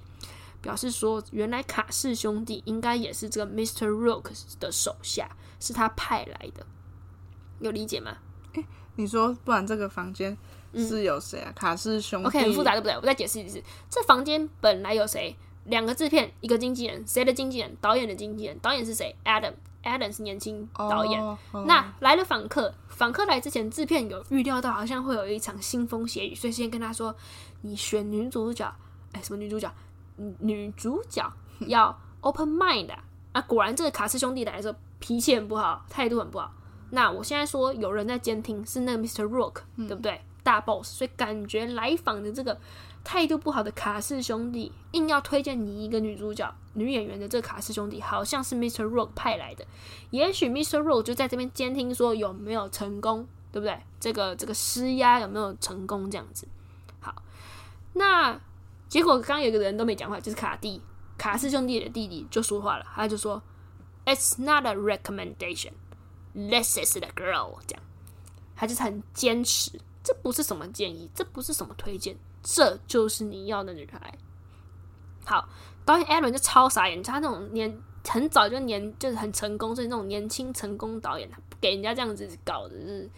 [0.61, 3.87] 表示说原来卡氏兄弟应该也是这个 Mr.
[3.87, 6.65] Rook 的手下，是他派来的，
[7.59, 8.17] 有理解吗？
[8.53, 10.35] 诶，你说不然这个房间
[10.73, 11.51] 是有谁啊？
[11.51, 12.95] 嗯、卡氏兄弟？OK，很复杂对不对？
[12.95, 15.35] 我再解释一次，这房间本来有谁？
[15.65, 17.77] 两个制片，一个经纪人，谁的经纪人？
[17.79, 19.53] 导演的经纪人，导演是谁？Adam。
[19.83, 21.21] Adam 是年轻导演。
[21.23, 21.65] Oh, oh.
[21.65, 27.15] 那来了访客，访客来之前，制片有预料到好像会有一场腥风血雨，所以先跟他说
[27.61, 28.73] ：“你选女主角，
[29.13, 29.71] 哎，什么女主角？
[30.39, 31.31] 女主角
[31.67, 36.53] 要 open mind 啊！”啊，果然这个卡斯兄弟来的时候脾气很不好，态度很不好。
[36.91, 39.23] 那我现在说有人在监听，是那个 Mr.
[39.27, 40.19] Rock，嗯，对不对？
[40.43, 42.59] 大 boss，所以感觉来访的这个。
[43.03, 48.83] 态度不好的卡氏兄弟硬要推荐你一个女主角、女演员的这卡氏兄弟，好像是 Mr.
[48.83, 49.65] Rock 派来的。
[50.11, 50.79] 也许 Mr.
[50.81, 53.79] Rock 就在这边监听，说有没有成功，对不对？
[53.99, 56.09] 这个这个施压有没有成功？
[56.11, 56.47] 这样子。
[56.99, 57.23] 好，
[57.93, 58.39] 那
[58.87, 60.81] 结果刚刚有个人都没讲话，就是卡蒂，
[61.17, 63.41] 卡氏兄弟的弟弟就说话了，他就说
[64.05, 65.71] ：“It's not a recommendation,
[66.33, 67.83] this is the girl。”这样，
[68.55, 72.17] 他就是很坚持，这不是什么建议，这不是什么推荐。
[72.41, 74.17] 这就是你要的女孩。
[75.25, 75.47] 好，
[75.85, 83.09] 导演艾伦就超傻眼，他那种年很早就年就是很成功，所以那种年轻成功导演，他给人家这样子搞的，是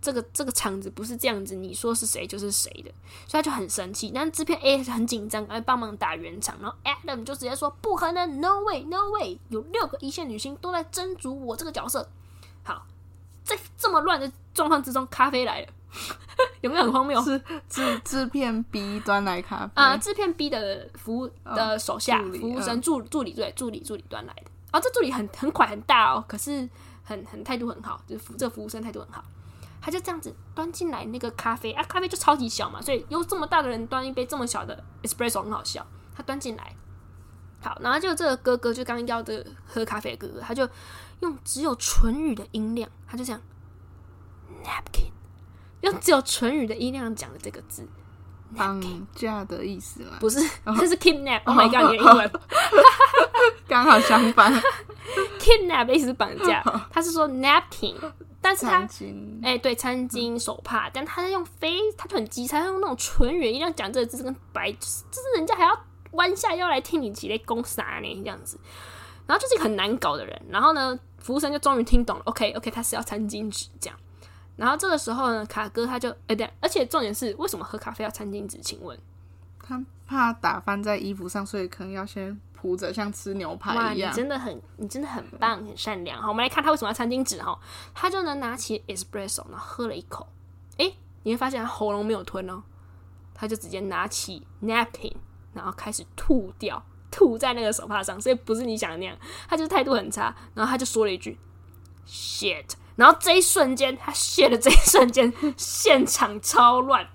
[0.00, 2.90] 这个这个场子不是这样子，你说是谁就是谁的，
[3.26, 4.10] 所以他就很生气。
[4.14, 12.08] 但制片 A 很紧张，来帮忙打圆场，然后 Adam 就直接说不可能，No way，No way，有六个一线女星都在争逐我这个角色。
[12.62, 12.86] 好，
[13.42, 15.68] 在这么乱的状况之中，咖啡来了。
[16.60, 17.20] 有没有很荒谬？
[17.22, 19.72] 是制制片 B 端来咖啡。
[19.74, 24.50] 啊，制片 B 的服务的手下、哦、服务生助助理对助理助理端来的。
[24.70, 26.68] 啊、哦，这助理很很快很大哦，可是
[27.02, 29.24] 很很态度很好，就是服这个、服务生态度很好，
[29.80, 36.76] 他就这样子端进来那个咖啡啊，咖啡就超级小嘛，所以有这么大的人端一杯这么小的 espresso 很好笑，他端进来，
[37.62, 40.68] 好，然后就这个哥哥就刚要这个喝咖啡的哥哥，他就
[41.20, 43.40] 用只有唇语的音量，他就这样
[44.62, 45.07] napkin。
[45.80, 47.86] 用只有唇语的音量讲的这个字，
[48.56, 48.80] 绑
[49.14, 50.16] 架的意思吗？
[50.20, 50.40] 不是，
[50.78, 51.42] 这是 kidnap。
[51.44, 52.30] Oh my god，你的英文
[53.68, 54.52] 刚好相反。
[55.38, 57.94] kidnap 的意思是绑架，他是说 napkin，
[58.40, 58.80] 但是他
[59.42, 68.58] 哎、欸，对，餐巾、手帕，但他是用非，他就很机车，他用那种唇语音量讲这个字，跟白，就是人家还要弯下腰来听你几类攻啥呢，这样子。
[69.26, 73.98] 然后就是一个很难搞的人，然后呢，服务生就终于听懂了，OK OK，他是要餐巾纸这样。
[74.58, 78.58] 然后这个时候呢，卡哥他就哎对，而且重点是为什么喝咖啡要餐巾纸？
[78.58, 78.98] 请问
[79.62, 84.10] 他怕打翻在衣服上，所以可能要先铺着，像吃牛排一样。
[84.10, 86.20] 你真的很，你真的很棒，很善良。
[86.20, 87.56] 好，我们来看他为什么要餐巾纸哈？
[87.94, 90.26] 他就能拿起 espresso，然后喝了一口，
[90.76, 90.92] 哎，
[91.22, 92.62] 你会发现他喉咙没有吞哦，
[93.32, 95.14] 他就直接拿起 napkin，
[95.52, 99.16] 然后开始吐掉，吐在那个手帕上，所以不是你想的那样，
[99.48, 101.38] 他就是态度很差，然后他就说了一句
[102.06, 102.72] shit。
[102.98, 107.08] 然后这一瞬间，他谢的这一瞬间， 现场超乱。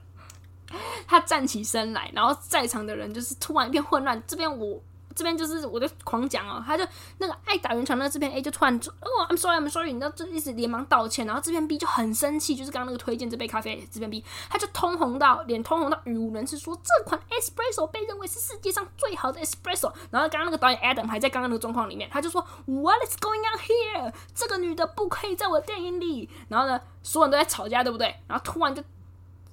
[1.05, 4.23] 他站起身来，然后在场的人就是突然一片混乱。
[4.25, 4.81] 这边我。
[5.15, 6.85] 这边就是我就狂讲哦，他就
[7.17, 19.91] 那个爱打圆场那这边 A 就突然哦，I'm sorry，I'm sorry，你知道就一直连忙道歉，然后这边 B 就很生气，就是刚刚那个推荐这杯咖啡这边 B，他就通红到脸通红到语无伦次，说这款 espresso 被认为是世界上最好的 espresso。
[20.09, 24.13] 然后刚刚那个导演 Adam 还在刚刚那个状况里面，他就说 What is going on here？
[24.33, 26.29] 这个女的不可以在我电影里。
[26.49, 28.15] 然后呢，所有人都在吵架，对不对？
[28.27, 28.83] 然后突然就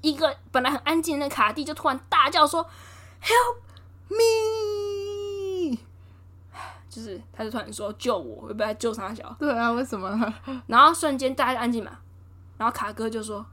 [0.00, 2.64] 一个本来很安静的卡蒂就突然大叫说
[3.22, 3.56] Help
[4.08, 4.69] me！
[6.90, 9.34] 就是，他就突然说救我，会不会救三小？
[9.38, 10.34] 对啊，为什么？
[10.66, 11.92] 然后瞬间大家就安静嘛，
[12.58, 13.46] 然后卡哥就说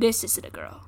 [0.00, 0.78] ：“This is the girl。”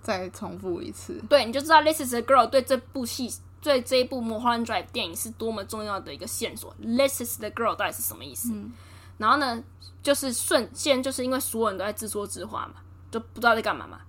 [0.00, 3.28] 再重复一次，对，你就知道 “This is the girl” 对这部戏、
[3.60, 6.72] 对这一部《Mulholland Drive》电影是多么重要的一个线索。
[6.80, 8.52] “This is the girl” 到底是什么意思？
[8.52, 8.70] 嗯、
[9.18, 9.64] 然后呢，
[10.02, 12.74] 就是瞬间，就是因为所有人都在自说自话嘛，
[13.10, 14.00] 就不知道在干嘛嘛。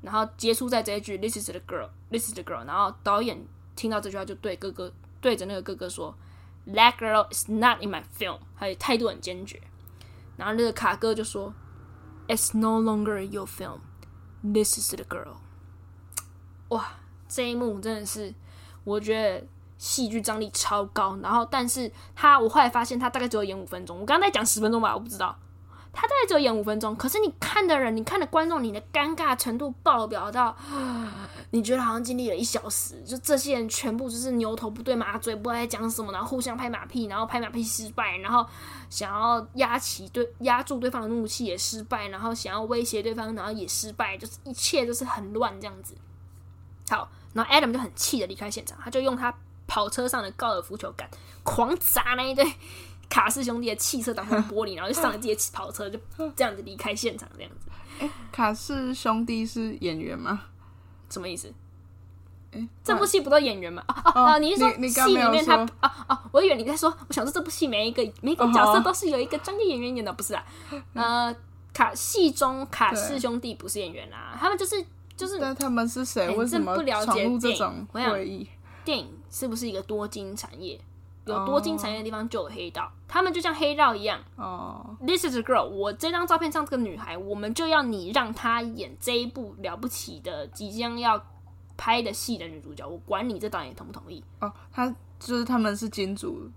[0.00, 2.66] 然后结束在这一句 “This is the girl, This is the girl”。
[2.66, 6.12] 然后导演听到这句话，就对哥哥对着那个哥哥说。
[6.66, 8.38] That girl is not in my film。
[8.54, 9.60] 还有态度很坚决，
[10.36, 11.52] 然后那个卡哥就说
[12.28, 13.80] ：“It's no longer your film.
[14.42, 15.38] This is the girl。”
[16.68, 16.92] 哇，
[17.28, 18.32] 这一幕真的是，
[18.84, 19.46] 我觉得
[19.76, 21.16] 戏剧张力超高。
[21.16, 23.98] 然后，但是他我后来发现，他大概只有演五分钟。
[23.98, 25.36] 我刚刚在讲十分钟吧，我不知道。
[25.92, 30.56] 他大概只有演五分钟，可是你看的人，你看的观众，你的尴尬程度爆表到，
[31.52, 33.00] 你觉得好像经历了一小时。
[33.06, 38.46] 就这些人全部就是牛头不对马嘴，不知道在讲什么，然后互相拍马屁，然后拍马屁失败，然后
[38.88, 45.94] 想要压起对压住对方的怒气也失败，然后想要威胁对方，然后也失败，就是一切都是很乱这样子。
[46.88, 49.34] 好，然后 Adam 就很气的离开现场，他就用他
[49.66, 51.06] 跑车上的高尔夫球杆，
[51.42, 52.50] 狂砸那一堆
[53.12, 55.98] 卡氏兄弟的汽车挡风玻璃，然后就上了自己的跑车，就
[56.34, 57.70] 这样子离开现场，这样子。
[58.00, 60.44] 哎、欸，卡氏兄弟是演员吗？
[61.10, 61.52] 什么意思？
[62.52, 63.84] 欸、这部戏不都演员吗？
[63.86, 65.56] 哦哦哦，你是说戏里面他？
[65.58, 70.42] 哦哦，我以为你在说，我想说这部戏每一个每一个角色都是有一个专业演员演的，不是啊？
[70.94, 71.36] 呃，
[71.74, 74.82] 卡戏中卡氏兄弟不是演员啊，他们就是
[75.18, 75.38] 就是。
[75.38, 76.30] 那他们是谁？
[76.30, 78.48] 为什么不了解这种会议？
[78.86, 80.80] 电影是不是一个多金产业？
[81.24, 84.18] 有多金产业的地方就有黑道，他们就像黑道一样。
[84.36, 91.24] 哦，This is a girl，我这张照片上这个女孩，我们就要你让她演这一部了不起的即将要
[91.76, 94.22] 拍的戏的女主角，我管你这导演同不同意。
[94.40, 94.88] 哦，他
[95.20, 96.50] 就是他们是金主，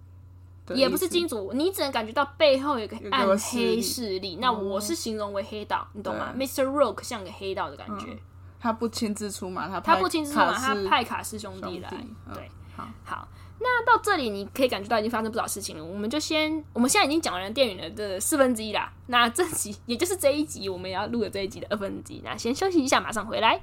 [0.69, 4.37] 也不是金主，你只能感觉到背后有个暗黑势力。
[4.41, 6.63] 那我是形容为黑道，你懂吗？Mr.
[6.63, 8.17] Rock 像个黑道的感觉。
[8.59, 11.89] 他不亲自出马，他他不亲自出马，他派卡斯兄弟来。
[12.33, 13.27] 对，好，好。
[13.57, 15.83] 那到这里，你可以感觉到已经发生不少事情了。
[15.83, 18.91] 我们就先，我们现在已经讲完了电影的这四分之一啦。
[19.07, 22.21] 那这集也就是这一集我们要录的这一集的二分之一。
[22.23, 23.59] 那先休息一下，马上回来。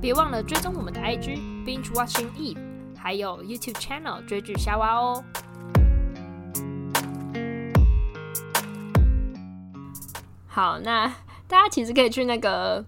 [0.00, 2.58] 别忘了追踪我们的 IG Binge Watching Eve，
[2.96, 5.24] 还有 YouTube Channel 追剧瞎娃哦。
[10.46, 11.08] 好，那
[11.48, 12.84] 大家其实可以去那个。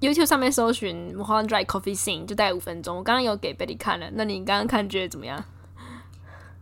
[0.00, 2.96] YouTube 上面搜寻 Mulholland Drive Coffee Scene 就大概五分钟。
[2.96, 5.44] 我刚刚有给 Betty 看了，那你刚刚看觉得怎么样？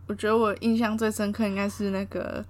[0.07, 2.43] 我觉得我印象最深刻应该是那个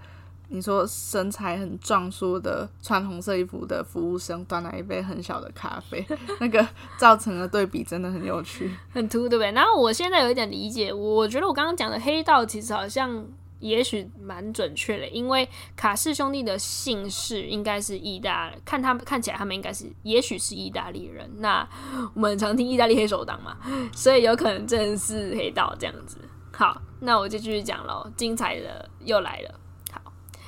[0.49, 6.05] 你说身材很壮硕的穿红色衣服的服务生端来一杯很小的咖啡，
[6.39, 6.65] 那个
[6.97, 9.51] 造成的对比真的很有趣，很突，对不对？
[9.51, 13.25] 然后我现在有一点理解，我觉得我刚刚讲的黑道其实好像。
[13.59, 21.27] 也许蛮准确的，因为卡氏兄弟的姓氏应该是意大，看他们看起来他们应该是，也许是意大利人。
[21.39, 21.67] 那
[22.13, 23.57] 我们常听意大利黑手党嘛，
[23.91, 26.17] 所以有可能真的是黑道这样子。
[26.53, 29.59] 好，那我就继续讲喽，精彩的又来了。
[29.91, 30.01] 好，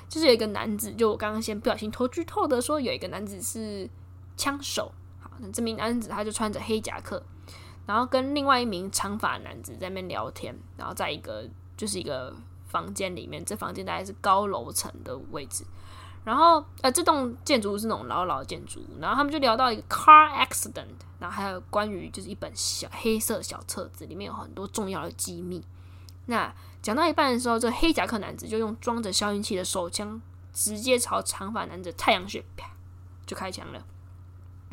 [0.08, 3.90] 就是有一个男子，就我刚刚先不小心偷剧透的说，有一个男子是
[4.38, 4.92] 枪手。
[5.20, 7.24] 好，那这名男子他就穿着黑夹克，
[7.88, 12.32] 然后跟另外一名长发男子在那边聊天，然后在一个就是一个。
[12.70, 15.66] 房间里面，这房间大概是高楼层的位置，
[16.24, 20.86] 然后呃，这栋建筑物是那种老老的建筑物，然后他们就聊到一个 car accident，
[21.20, 25.66] 然后还有关于就是一本小黑色小册子，里面有很多重要的机密。
[26.28, 30.22] 那讲到一半的时候，这黑夹克男子就用装着消音器的手枪
[30.54, 32.70] 直接朝长发男子太阳穴啪
[33.26, 33.84] 就开枪了。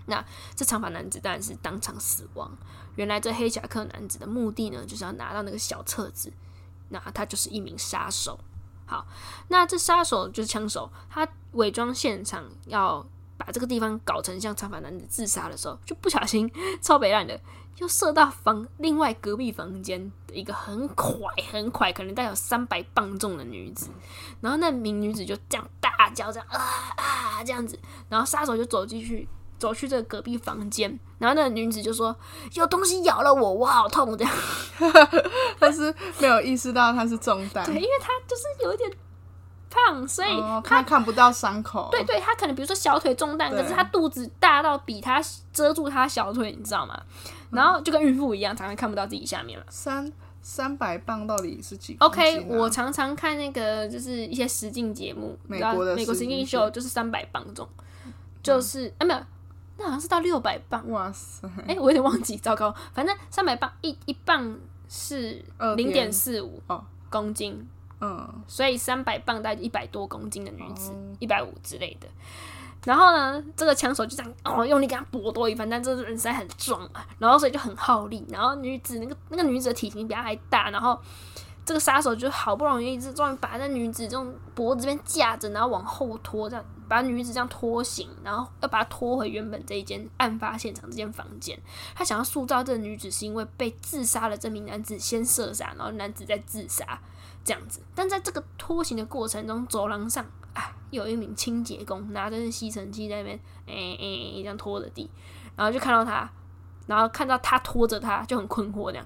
[0.09, 2.57] 那这长发男子当然是当场死亡。
[2.95, 6.33] 原来这黑夹克男子的目的呢，就是要拿到那个小册子。
[6.89, 8.39] 那他就是一名杀手。
[8.87, 9.05] 好，
[9.49, 13.05] 那这杀手就是枪手，他伪装现场要
[13.37, 16.49] 把这个地方搞成像长发男子自杀的时候，就不小心
[16.81, 17.41] 超北烂的，
[17.75, 21.19] 就射到房另外隔壁房间的一个很快
[21.51, 23.91] 很快，可能带有三百磅重的女子。
[24.41, 26.61] 然后那名女子就这样大叫，这样啊
[26.97, 27.77] 啊这样子，
[28.09, 29.29] 然后杀手就走进去。
[29.59, 32.15] 走去这个隔壁房间，然后那个女子就说
[32.55, 34.35] ：“有东西咬了我，我好痛。”这样，
[35.59, 37.65] 但是没有意识到他是中弹。
[37.65, 38.91] 对，因为他就是有一点
[39.71, 41.89] 胖，所以他，他看不到伤口。
[41.91, 47.01] 对对，他可能比如说小腿中弹，可是他肚子大到比他遮住他小腿，你知道吗？
[47.51, 49.65] 然后就跟孕妇一样，常常看不到自己下面了。
[49.71, 57.67] 三三百磅到底是几、啊？OK，我常常看那个就是一些实境节目，美国的美国实境秀就是三百磅重，
[58.43, 59.21] 就是啊、没有。
[59.79, 61.47] 那好像是到六百磅，哇塞！
[61.67, 62.75] 哎、欸，我有点忘记，糟糕。
[62.93, 64.59] 反正三百磅一一磅
[64.89, 65.45] 是
[65.77, 66.63] 零点四五
[67.11, 67.67] 公斤，
[68.01, 72.07] 嗯，所以三百磅大概一百多公斤的女子，一百五之类的。
[72.85, 78.25] 然后呢，这个枪手就这样哦，用力给他搏多一番，但这个人实在很壮啊，然后所以就很耗力。
[78.29, 80.97] 然后女子那个那个女子的体型比他还大，然后
[81.67, 86.65] 这个杀手就好不容易是终于把那女子这种脖子这边架着，然后往后拖这样。
[86.89, 91.59] 把女子这样拖行，然后要把她拖回原本这一间案发现场这间房间。
[91.97, 96.97] 他想要塑造这个女子是因为被自杀了这名男子先射杀，然后男子再自杀
[97.43, 97.81] 这样子。
[97.93, 105.11] 但在这个拖行的过程中，走廊上啊，有一名清洁工拿着吸尘器在那边，诶、诶、这样拖着地，
[105.57, 106.31] 然后就看到他，
[106.87, 109.05] 然后看到他拖着他就很困惑这样。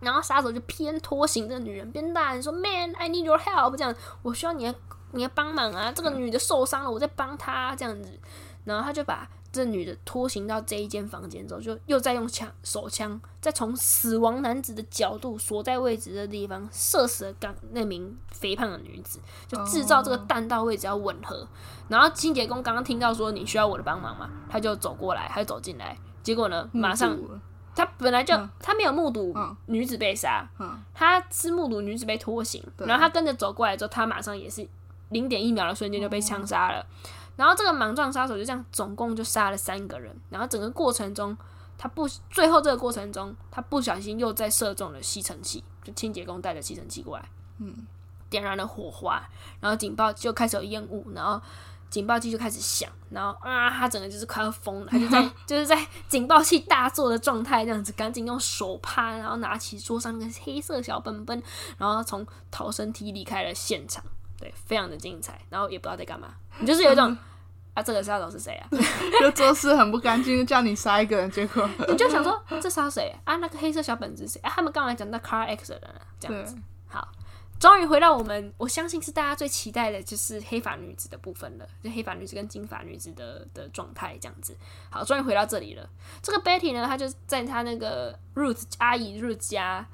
[0.00, 4.74] 然后杀手就偏拖行这个女人边大喊说：“Man, I need your help！” 这样，我需要你的。
[5.12, 5.90] 你要帮忙啊！
[5.92, 8.20] 这个女的受伤了，我在帮她这样子。
[8.64, 21.46] 然后他就把这女的拖行到这一间房间之后，就又再用枪手枪，再从死亡男子的角度所在位置的地方射死了刚那名肥胖的女子，就制造这个弹道位置要吻合。
[21.88, 27.16] 然后清洁工刚刚听到说你需要我的帮忙嘛，他就走过来，他就走进来，结果呢，马上
[27.76, 29.32] 他本来就、嗯、他没有目睹
[29.66, 34.66] 女子被杀，嗯，他是目睹女子被拖行，然后他跟着走过来之后，他马上也是
[35.10, 36.84] 零点一秒的瞬间就被枪杀了。
[37.36, 41.36] 然后这个莽撞杀手就这样总共就杀了三个人，然后整个过程中
[41.76, 47.86] 他不最后这个过程中他不小心又再射中了吸尘器，就清洁工带着吸尘器过来，嗯，
[48.30, 49.22] 点燃了火花，
[49.60, 51.40] 然后警报就开始有烟雾，然后。
[51.88, 61.42] 警报器就开始响，然后啊，他整个就是快要疯了，他就在 就是在警报器大作的状态这样子，赶紧用手帕，然后拿起桌上那个黑色小本本，
[61.78, 64.04] 然后从逃生梯离开了现场。
[64.38, 66.28] 对，非常的精彩，然后也不知道在干嘛，
[66.60, 67.16] 你就是有一种
[67.72, 68.68] 啊，这个杀手是谁啊？
[69.20, 73.36] 就做事很不干净，就叫你杀一个人，结果你就想说这杀谁啊？
[73.36, 74.52] 那个黑色小本子是谁啊？
[74.54, 76.54] 他们刚才讲到 Car X 的人这样子，
[76.86, 77.08] 好。
[77.58, 84.54] 终于回到我们，我相信是大家最期待的，就是黑发女子的部分了，就黑发女子跟金发女子的的状态这样子。
[84.90, 85.88] 好，终于回到这里了。
[86.22, 89.86] 这个 Betty 呢，她就在她那个 Ruth 阿姨 Ruth 家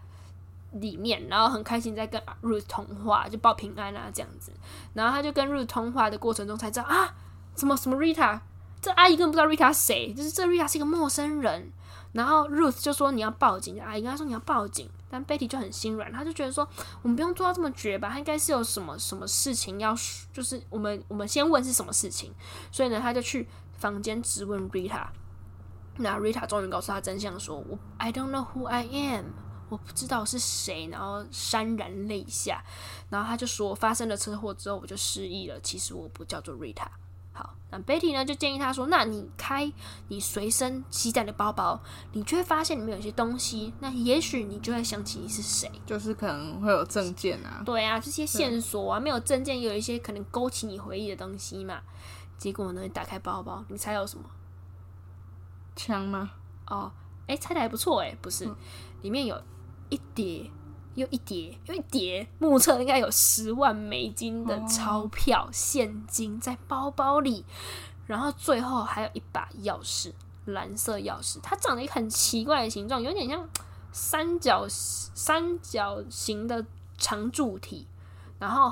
[0.72, 4.50] 里面，然后很开心在跟 Ruth 通话，就报平安啊这样子。
[4.94, 7.14] 然后她就跟 Ruth 通话的过程中才知道啊，
[7.56, 8.40] 什么什么 Rita，
[8.80, 11.70] 这阿姨根本不知道 Rita 谁，就是这 Rita 是一个陌生人。
[12.12, 14.90] 然后 Ruth 就说你要报警，阿姨跟她说你要报警。
[15.12, 16.66] 但 Betty 就很心软，他就觉得说，
[17.02, 19.94] 我们不用做到这么绝吧，他应该是有什么什么事情要，
[20.32, 22.32] 就是我们我们先问是什么事情，
[22.70, 23.46] 所以呢，他就去
[23.76, 25.06] 房间质问 Rita。
[25.98, 29.26] 那 Rita 终于告诉他真相说，我 I don't know who I am，
[29.68, 32.64] 我不知道是谁，然后潸然泪下，
[33.10, 36.86] 然后他就说发生了车祸之后我就失忆了，其实我不叫做 Rita。
[37.34, 39.72] 好，那 Betty 呢就建议他说：“那你开
[40.08, 41.80] 你随身携带的包包，
[42.12, 51.80] 你就会发现里面有些东西，那也许你就会想起你是谁，就是可能会有证件啊，对啊，这些线索啊，没有证件也有一些可能勾起你回忆的东西嘛。
[52.36, 54.24] 结果呢，你打开包包，你猜有什么？
[55.74, 56.30] 枪吗？
[56.66, 56.92] 哦，
[57.26, 58.56] 哎，猜的还不错哎，不是，嗯、
[59.00, 59.40] 里面有
[59.88, 60.50] 一叠。”
[60.94, 67.44] 又一叠又一叠，目测应该有十万美金的钞票、现金在包包里，
[68.06, 70.12] 然后最后还有一把钥匙，
[70.44, 73.48] 蓝色钥匙，它长得一个很奇怪的形状，有点像
[73.90, 76.64] 三角三角形的
[76.98, 77.86] 长柱体，
[78.38, 78.70] 然后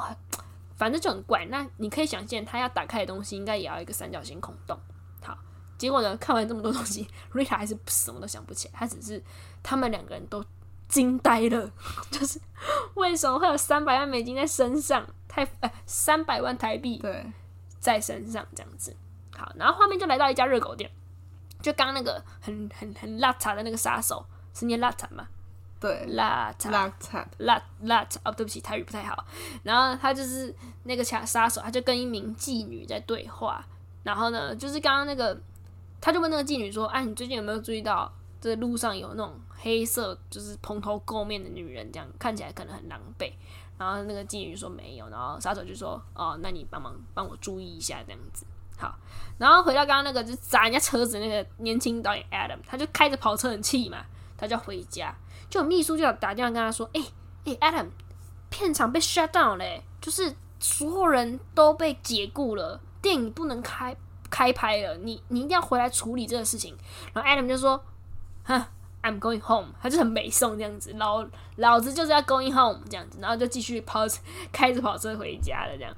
[0.77, 1.47] 反正就很怪。
[1.47, 4.79] 那你可以想见，它要打开的东西应该也要一个三角形孔洞。
[5.23, 5.39] 好，
[5.79, 9.25] 结果呢，看完这么多东西，Rita 还是什么都想不起来， 他只是
[9.63, 10.45] 他们两个人都。
[10.91, 11.71] 惊呆了，
[12.11, 12.39] 就是
[12.95, 15.07] 为什么会有三百万美金在身上？
[15.27, 17.25] 太呃，三百万台币对，
[17.79, 18.95] 在身上这样子。
[19.35, 20.91] 好，然后画面就来到一家热狗店，
[21.63, 25.29] 就刚刚那个很很很邋遢的那个杀手，是念邋遢吗？
[25.79, 29.25] 对，邋遢邋遢邋邋遢哦，对不起，台语不太好。
[29.63, 33.65] 然后他就是那个杀杀手，他就跟一名妓女在对话。
[34.03, 35.41] 然后呢，就是刚刚那个，
[36.01, 43.31] 他就问那个妓女说：“哎，你最近有没有注意到？”这路上有那种黑色，就是蓬头垢面的女人，这样看起来可能很狼狈。
[43.79, 48.45] 然后那个妓女说没有，然后杀手就说：“哦，那你帮忙帮我注意一下，这样子。”
[48.77, 48.95] 好，
[49.39, 54.05] 然后回到刚刚那个就砸人家车子那个年轻导演 Adam，他就开着跑车很气嘛，
[54.37, 55.15] 他就回家，
[55.49, 57.03] 就秘书就打电话跟他说：“哎、
[57.45, 57.89] 欸、哎、，Adam，
[58.51, 63.97] 片场被 shut down 嘞，就是所有人都被解雇了，电影不能开
[64.29, 66.77] 开拍了，你你一定要回来处理这个事情。”
[67.13, 67.83] 然后 Adam 就说。
[68.43, 68.65] 哼
[69.03, 71.27] ，I'm going home，他就很美颂这样子，老
[71.57, 74.07] 老子就是要 going home 这样子，然后就继续跑，
[74.53, 75.95] 开着跑车回家了这样。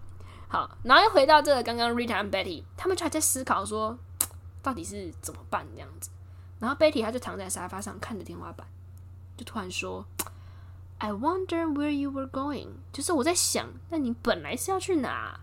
[0.49, 3.99] 好，然后又回到这个刚刚 Rita 和 Betty，他们就还在思考说，
[4.63, 6.11] 到底是怎么办这样子。
[6.59, 8.67] 然后 Betty 他就躺在沙发上看着天花板，
[9.37, 10.05] 就突然说
[10.99, 15.41] ，I wonder where you were going，就是我在想，那你本来是要去哪？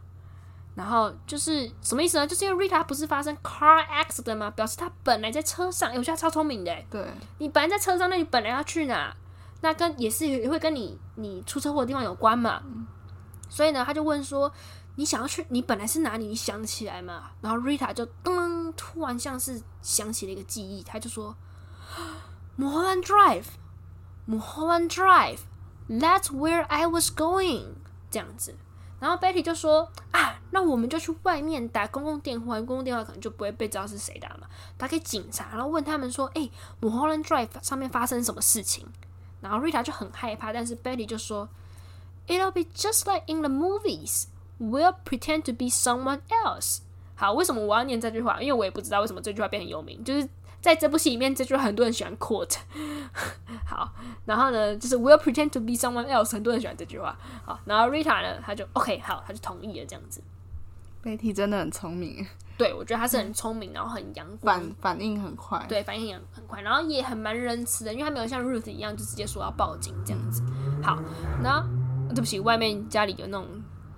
[0.80, 2.26] 然后就是什么意思呢？
[2.26, 4.50] 就是因为 Rita 不是发生 car accident 吗？
[4.52, 5.90] 表示他本来在车上。
[5.90, 6.74] 我觉得他超聪明的。
[6.90, 7.06] 对，
[7.40, 9.14] 你本来在车上，那你本来要去哪？
[9.60, 12.62] 那跟也是也会跟你你出车祸的地方有关嘛。
[12.64, 12.88] 嗯、
[13.50, 14.50] 所以呢，他就问说
[14.96, 15.46] ：“你想要去？
[15.50, 16.28] 你本来是哪里？
[16.28, 21.36] 你想起来吗？”然后 Rita 就噔，突然像是想起了一个记忆，他就说
[22.58, 27.66] ：“Mulholland Drive，Mulholland Drive，That's where I was going。”
[28.10, 28.56] 这样子。
[29.00, 34.47] 然后 Betty 就说：“啊。”那我们就去外面打公共电话，公共电话可能就不会被知道是谁打嘛。
[34.78, 36.50] 打给警察，然后问他们说：“哎
[36.82, 38.88] ，Moholland Drive 上面发生什么事情？”
[39.41, 41.47] 然后 Rita 就很害怕，但是 Betty 就说
[42.28, 44.24] ：“It'll be just like in the movies.
[44.60, 46.80] We'll pretend to be someone else.”
[47.16, 48.41] 好，为什么我要念这句话？
[48.41, 50.28] 因为我也不知道为什么这句话变很有名，就是
[50.62, 52.57] 在这部戏里面，这句话很多人喜欢 quote。
[53.66, 53.93] 好，
[54.26, 57.18] 然后呢，就是 will pretend to be someone else，很多人喜欢这句话。
[57.45, 60.22] 好，然后 Rita 呢，他就 OK，好，他就同意了这样子。
[61.01, 70.43] Betty 真的很聪明，对，我觉得他是很聪明，然后很阳光，反反应很快，对，反应很很快，然后也很蛮仁慈的，因为他没有像 Ruth 一样就直接说要报警这样子。
[70.84, 71.01] 好，
[71.41, 71.66] 然后
[72.10, 73.47] 对不起，外面家里有那种，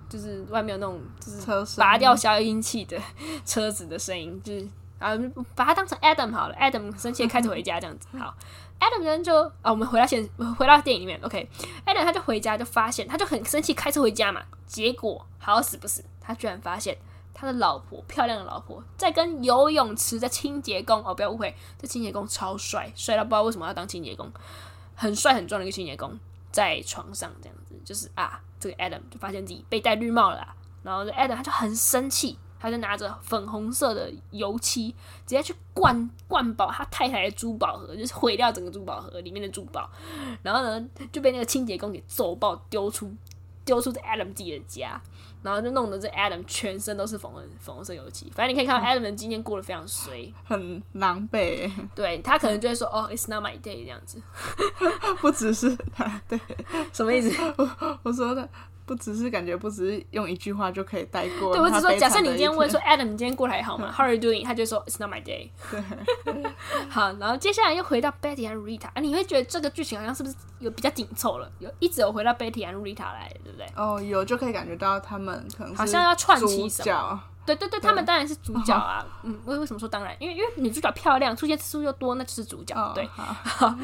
[0.08, 2.96] 就是外面有那种就是拔掉消音器的
[3.44, 4.68] 车子的声音，就是
[5.02, 5.18] 啊，
[5.54, 8.06] 把他当成 Adam 好了，Adam 生气开车回家这样子。
[8.18, 8.34] 好
[8.80, 10.26] ，Adam 人就啊，我们回到现
[10.56, 16.96] 回到电影里面，OK，Adam 他就回家就发现，他就很生气开车回家嘛，结果好死不死，他居然发现。
[17.34, 24.30] 他的老婆，漂亮的老婆，在跟游泳池的清洁工哦，不要误会，这清洁工超帅，帅到不知道为什么要当清洁工，
[24.94, 26.16] 很帅很壮的一个清洁工，
[26.52, 34.90] 在床上这样子，就是啊，这个 Adam 就发现自己被戴绿帽了，然后这 Adam 他就很生气，他就拿着粉红色的油漆，
[35.26, 39.90] 直接去灌灌爆他太太的珠宝盒，就是毁掉整个珠宝盒里面的珠宝，
[40.42, 43.12] 然后呢就被那个清洁工给揍爆，丢出
[43.64, 45.02] 丢出这 Adam 自己的家。
[45.42, 51.68] 然后就弄得这 Adam 全身都是粉红粉红色油漆，反正你可以看到 Adam 今天过得非常衰， 很狼狈。
[51.96, 54.22] 对，他可能就会说：“哦，It's not my day。”这样子，
[55.20, 56.38] 不只是他，对，
[56.94, 57.36] 什么意思？
[57.58, 58.48] 我我说的
[58.84, 61.52] 不只是感觉，不只是用一句话就可以带过。
[61.52, 63.90] 对，我只说，假设你今天问说 Adam，你今天过得还好吗？
[63.96, 64.44] How are you doing？
[64.44, 65.50] 他就说 It's not my day。
[65.70, 65.80] 对，
[66.90, 71.50] 好，然后接下来又回到 Betty 和 Rita，啊，你会觉得这个剧情好像是不是有比较紧凑了？
[71.58, 73.66] 有一直有回到 Betty 和 Rita 来，对不对？
[73.76, 77.22] 哦，有就可以感觉到他们可能好像要串起什么？
[77.44, 79.04] 对对对，他们当然是主角啊。
[79.24, 80.14] 嗯，为为什么说当然？
[80.20, 82.92] 因为因为女主角漂亮，出现次数又多，那就是主角。
[82.94, 83.74] 对，好，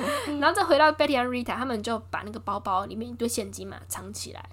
[0.40, 4.44] 然后再回到 Betty 和 Rita，他们就把那个包包里面一堆现金嘛藏起来。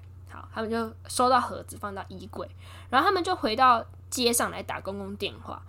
[0.56, 2.49] 他们就收到盒子，放到衣柜，
[2.89, 5.62] 然后他们就回到街上来打公共电话。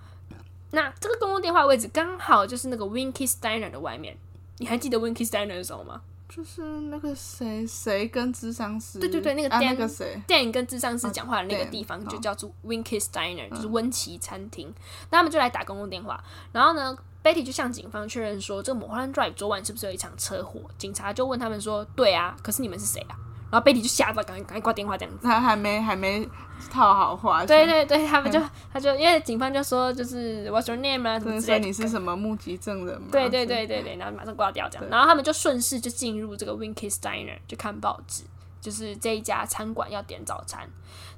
[0.70, 4.16] 那这个公共电话位置刚好就是那个 Winky Steiner 的外面。
[4.58, 6.00] 你还记得 Winky Steiner 是什么吗？
[6.28, 14.72] 就是那个谁谁跟智商师，对对对，那个电、啊、那个谁，Dan 跟智商师讲话的那个地方就叫做 Winky Steiner，就是温奇餐厅。
[15.10, 16.22] 那他们就来打公共电话，
[16.52, 20.60] 然后呢，Betty 就向警方确认说，这个 Mulholland Drive 昨晚是不是有一场车祸？
[20.76, 23.16] 警察就问他们说，对啊，可是你们是谁啊？
[23.56, 25.26] 然后贝蒂就吓到，赶紧赶紧挂电话这样子。
[25.26, 26.28] 他还没还没
[26.70, 27.42] 套好话。
[27.46, 28.38] 对对对，他们就
[28.70, 31.64] 他就因为警方就说就是 What's your name 啊什么之类的。
[31.64, 33.08] 你是什么目击证人吗？
[33.10, 34.86] 对对对对对，然后马上挂掉这样。
[34.90, 38.24] 然后他们就顺势就进入这个 Winky Steiner 就看报纸，
[38.60, 40.68] 就是这一家餐馆要点早餐。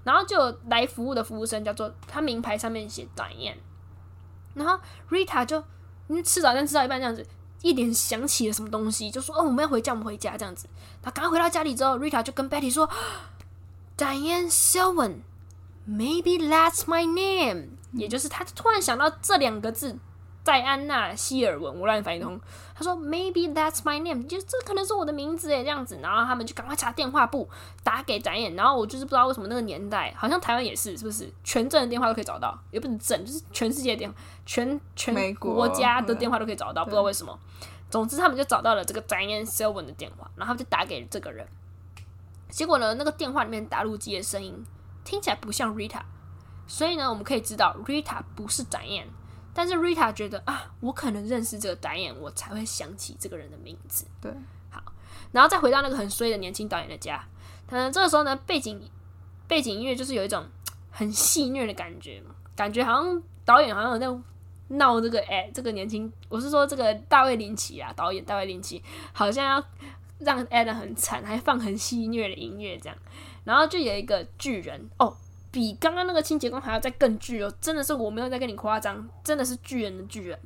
[0.05, 3.57] 然后就来服务的服务生叫做他名牌上面写 Diane。
[4.55, 4.79] 然后
[5.11, 5.61] Rita 就
[6.07, 7.27] 你吃早餐吃到一半这样子。
[7.63, 10.69] 一点想起了什么东西，就说：“哦，我们要回家，我们回家这样子。”
[11.03, 12.89] 他刚回到家里之后，Rita 就跟 Betty 说
[13.97, 19.99] ：“Diane Selwyn，maybe that's my name。”也就是他突然想到这两个字。
[20.49, 22.41] 戴安娜·希尔文，我让你翻译通。
[22.75, 27.47] 他说：“Maybe that's my name，就这可能是我的名字诶，这样子。”然后他们就赶快查电话簿，
[27.85, 28.57] 打给展演。
[28.57, 32.59] 然后我就是不知道为什么那个年代，好像台湾也是，是不是全镇的电话都可以找到？
[32.71, 37.39] 也不是镇，就是全世界的电话，全全国家的电话都可以找到，不知道为什么。
[37.91, 41.47] 总之，他们就找到了这个展演 Selwyn 的电话，然后就打给这个人。
[42.49, 44.65] 结果呢，那个电话里面打录机的声音
[45.05, 46.01] 听起来不像 Rita，
[46.67, 49.07] 所以呢，我们可以知道 Rita 不是展演。
[49.53, 54.07] 但是 Rita 觉得啊，我可能认识这个导演，我才会想起这个人的名字。
[54.21, 54.33] 对，
[54.71, 54.81] 好，
[55.33, 57.25] 然后再回到那个很衰的年轻导演的家。
[57.67, 58.81] 他这个时候呢，背景
[59.47, 60.47] 背景音乐就是有一种
[60.91, 62.23] 很戏谑的感觉，
[62.55, 64.07] 感觉好像导演好像有在
[64.69, 68.83] 闹这个哎、欸，这个年轻，我是说这个大卫林奇啊，导演大卫林奇
[69.13, 69.65] 好像要
[70.19, 72.97] 让 Adam 很惨，还放很戏谑的音乐这样，
[73.45, 75.17] 然后就有一个巨人哦。
[75.51, 80.39] 比刚刚那个清洁工还要再更巨哦，真的是我没有在跟你夸张，真的是巨人的巨人。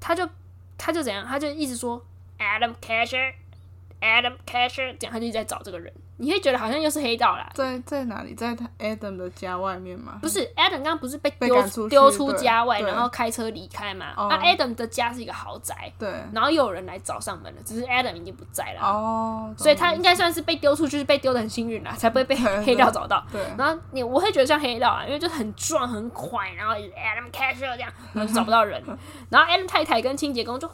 [0.00, 0.28] 他就
[0.76, 2.04] 他就怎样，他就一直说
[2.38, 5.92] Adam Casher，Adam Casher，这样他就一直在找这个人。
[6.22, 8.32] 你会觉得好像又是黑道啦，在在哪里？
[8.32, 10.20] 在他 Adam 的家外面吗？
[10.22, 14.12] 不是，Adam 刚刚不是被丢丢出家外，然后开车离开嘛？
[14.16, 14.32] 那、oh.
[14.32, 23.24] 啊、Adam 的家是一个豪宅，对，然后又有人来找上门了，只是 Adam 已经不在了哦，oh, 所以他应该算是被丢出去，是被丢的很幸运啦，才不会被黑道找到。
[23.32, 28.80] 对，然后你我会觉得像黑道啊，因为就很壮很快，然后 Adam Casher 这样，然后就找不到人，
[29.28, 30.70] 然后 Adam 太太跟清洁工就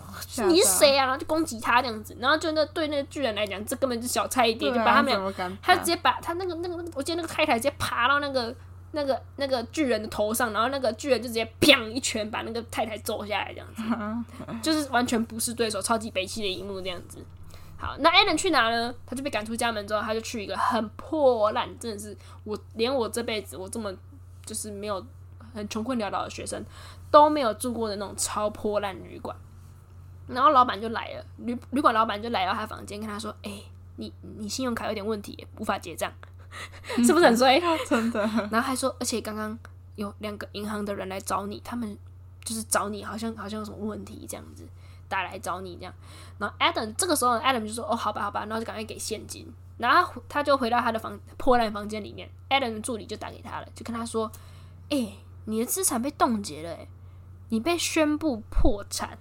[0.47, 1.07] 你是谁啊？
[1.07, 5.59] 然后就攻击他这样子，然后就那对那个巨人来讲，这根本就小菜一碟，就把他们俩。
[5.62, 8.55] 他直接把他那个那个，我记得那个太太直接爬到那个
[8.93, 13.82] 那个那个巨人的头上，然后那个巨人就直接砰一拳把那个太太揍下来，这样子，
[14.62, 17.24] 就是完全不是对手，超级悲戚的一幕这样子。
[17.76, 18.93] 好，那 Adam 去哪呢？
[19.07, 23.93] 他就被赶出家门之后，他就去一个很破烂，真的是我连我这辈子我这么
[24.45, 25.05] 就是没有
[25.55, 26.61] 很穷困潦倒的学生
[27.11, 29.36] 都没有住过的那种超破烂旅馆。
[30.26, 33.64] 然后老板就来了，旅旅馆老板就来到他房间，跟他说：“哎、欸。”
[33.99, 36.11] 你你信用卡有点问题，无法结账，
[37.05, 37.61] 是不是很衰？
[37.87, 38.21] 真的。
[38.51, 39.59] 然后还说，而且刚刚
[39.97, 41.99] 有两个银行的人来找你，他们
[42.45, 44.67] 就是找你，好像好像有什么问题这样子
[45.09, 45.93] 打来找你这样。
[46.39, 49.47] 然后 Adam 这个时候 Adam 就说：“哦，好吧，好吧。”然后就赶快给现金。
[49.77, 54.31] 然后他他就回到他的房破烂房间里面，Adam 的助理就打给他了，就跟他说
[54.91, 56.89] ：“哎、欸，你的资产被冻结了，哎，
[57.51, 59.19] 你被宣布破产。”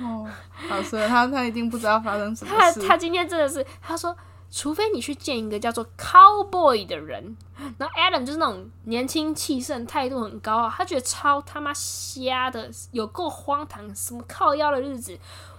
[0.00, 0.28] 哦，
[0.68, 2.54] 好所以他他一定不知道发生什么。
[2.56, 4.16] 他他今天真的是他说，
[4.50, 7.36] 除非你去见一个叫做 Cowboy 的人，
[7.78, 15.18] 然后 Adam 就是那种年轻气盛、态度很高傲，他觉得超他妈瞎的，有够荒唐，什么靠腰的日子，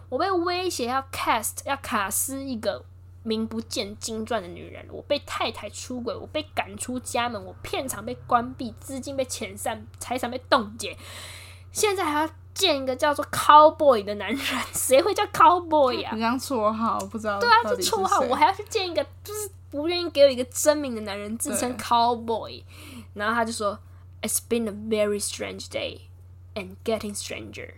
[0.10, 2.86] 我被威胁要 cast 要卡斯一个。
[3.24, 10.98] 名不见经传的女人，我被太太出轨，我被赶出家门，我片场被关闭，资金被遣散，财产被冻结，
[11.74, 14.40] 现在还要见一个叫做 Cowboy 的男人，
[14.74, 16.12] 谁会叫 Cowboy 啊？
[16.12, 17.40] 人家绰号不知道。
[17.40, 22.64] 对啊，这绰号我还要去见一个，就是不愿意给我一个真名的男人，自称 Cowboy，
[23.14, 23.78] 然后他就说
[24.22, 26.02] ：“It's been a very strange day
[26.56, 27.76] and getting stranger。”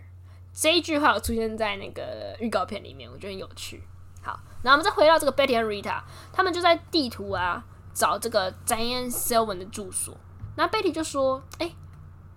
[0.52, 3.82] 这一句话有出现在那个预告片里面，我觉得很有趣。
[4.22, 6.02] 好，然后我们再回到这个 Betty 和 Rita，
[6.32, 7.64] 他们就在地图啊
[7.94, 10.16] 找这个 Diane Selwyn 的住所。
[10.56, 11.72] 然后 Betty 就说：“哎，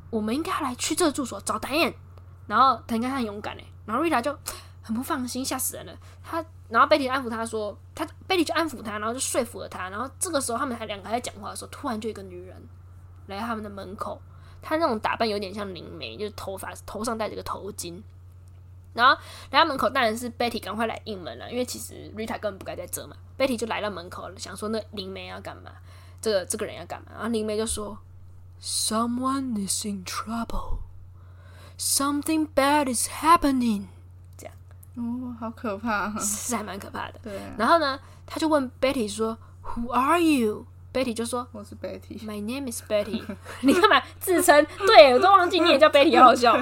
[0.09, 1.93] 我们应该要来去这个住所找 Diane。”
[2.47, 3.63] 然后他应该很勇敢哎。
[3.85, 4.37] 然后 Rita 就
[4.81, 5.93] 很不放心，吓死人了。
[6.23, 9.89] 他然后 Betty 安抚他说：“他 Betty 就安抚他，然后就说服了他。
[9.89, 12.55] 然后这个时候他们还两个还在讲话的时候，突然就一个女人
[13.27, 14.21] 来到他们的门口。
[14.61, 18.01] 她那种打扮有点像灵媒，就是头发头上戴着个头巾。”
[18.93, 19.19] 然后
[19.51, 23.15] 来到门口，当然是 Betty 赶快来应门了，因为其实 Rita 根本不该在这嘛。
[23.37, 25.71] Betty 就来到门口了，想说那灵媒要干嘛？
[26.21, 27.07] 这个这个人要干嘛？
[27.13, 27.97] 然后灵媒就说
[28.61, 30.77] ：“Someone is in trouble.
[31.83, 33.87] Something bad is happening.”
[34.37, 34.55] 这样
[34.95, 37.19] 哦，好可怕，是还蛮可怕的。
[37.21, 37.55] 对啊。
[37.57, 42.19] 然后呢，他就问 Betty 说：“Who are you？” Betty 就说：“我是 Betty.
[42.23, 43.21] My name is Betty.”
[43.61, 44.65] 你干嘛自称？
[44.87, 46.55] 对，我都忘记你也叫 Betty，好好笑。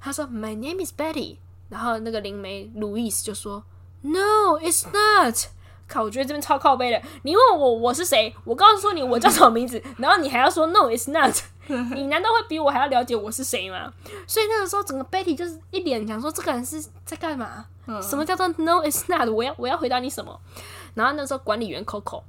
[0.00, 1.38] 他说：“My name is Betty.”
[1.70, 3.64] 然后那个灵媒路易斯就说
[4.02, 5.46] ：“No, it's not。”
[5.92, 7.00] 靠，我觉得这边超靠背的。
[7.22, 11.36] 你问我我是谁，我告诉你我叫什么名字，然后你还要说 “No, it's not”。
[11.94, 13.92] 你难道会比我还要了解我是谁吗？
[14.26, 17.66] 所以那个时候，整个 Betty 就是一脸想说：“这个人是在干嘛？
[18.02, 19.30] 什么叫做 ‘No, it's not’？
[19.30, 20.40] 我要我要回答你什么？”
[20.94, 22.22] 然后那时候管理员 Coco。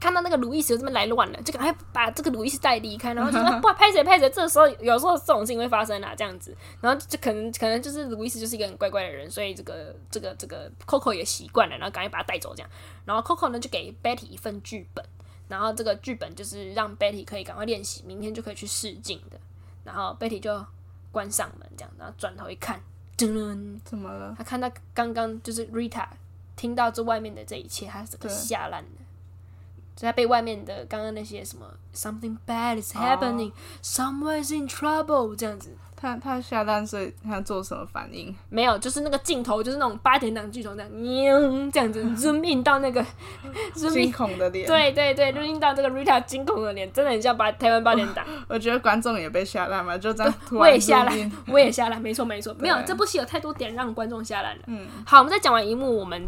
[0.00, 12.70] 看到那个路易斯这么来乱了，就赶快把这个路易斯带离开，然后就说：“不，拍谁拍谁。”这时候有时候这种事情会发生啊，这样子，然后就可能可能就是路易斯就是一个很乖乖的人，所以这个这个这个 Coco 也习惯了，然后赶快把他带走这样。
[13.04, 15.04] 然后 Coco 呢就给 Betty 一份剧本，
[15.48, 19.38] 然后这个剧本就是让 Betty 可以赶快练习，明天就可以去试镜的。
[19.84, 20.64] 然后 Betty 就
[21.10, 22.80] 关上门这样，然后转头一看，
[23.16, 24.34] 噔，怎么了？
[24.36, 26.06] 他看到刚刚就是 Rita
[26.54, 28.90] 听到这外面的这一切，他整个吓烂了。
[29.98, 33.52] 就在被外面的刚刚那些什么 something bad is happening,、oh.
[33.82, 38.32] someone is in trouble 这样子，他他下蛋，所以他做什么反应？
[38.48, 41.36] 没有，就是那个镜头，就是那种八点档剧头这样，喵
[41.72, 43.04] 这样子 zoom in 到那个
[43.74, 48.24] 惊恐的脸，对对对，zoom in 到这个 Rita 惊恐的脸，真的很像八台湾八点档。
[48.48, 54.62] 我觉得观众也被吓烂嘛，就这样突然，我也吓烂，我也吓烂，没错没错，没有这部戏有太多点让观众吓烂了。
[54.68, 56.22] 嗯，好，我们再讲完一幕，我们。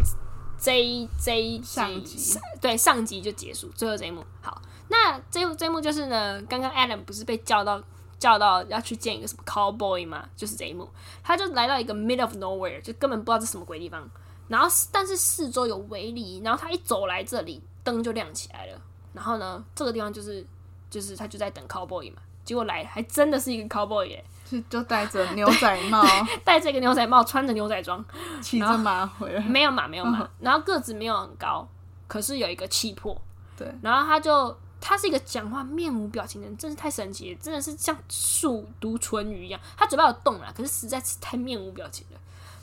[0.61, 4.61] 这一这一集上集对上集就结束，最后这一幕好。
[4.89, 7.83] 那这这一幕就是呢，刚刚 Adam 不是被叫到
[8.19, 10.29] 叫到要去见一个什么 cowboy 吗？
[10.37, 10.87] 就是这一幕，
[11.23, 14.07] 他就来到一个 mid of nowhere，就根本不知道这是什么鬼地方。
[14.49, 18.81] 然后但是四周有围篱，然后他一走来这里，灯就亮起来了。
[19.15, 20.45] 然后呢，这个地方就是
[20.91, 24.23] 就是他就在等 cowboy 嘛，结果来还真的是一个 cowboy 耶。
[24.69, 26.03] 就戴着牛仔帽，
[26.45, 28.05] 戴着一个牛仔帽，穿着牛仔装，
[28.41, 29.41] 骑着马回来。
[29.43, 30.29] 没有马，没有马。
[30.41, 31.67] 然后个子没有很高，
[32.09, 33.17] 可是有一个气魄。
[33.57, 33.73] 对。
[33.83, 39.61] 然后他就，他是一个讲话面无表情的人，真是太神奇了，真的是像树读唇语一样。
[39.77, 42.19] 他嘴巴有动了，可是实在是太面无表情了。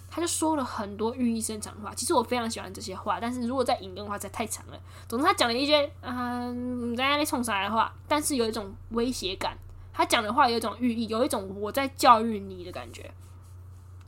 [0.10, 1.94] 他就说了很多寓意深长的话。
[1.94, 4.80] 其实我非常喜欢这些话，但是如果再引用的话，才太长了。
[5.08, 9.58] 总之，他讲了一些嗯，在那里冲啥的话，但是有一种威胁感。
[9.98, 13.12] 他讲的话有一种寓意，有一种我在教育你的感觉。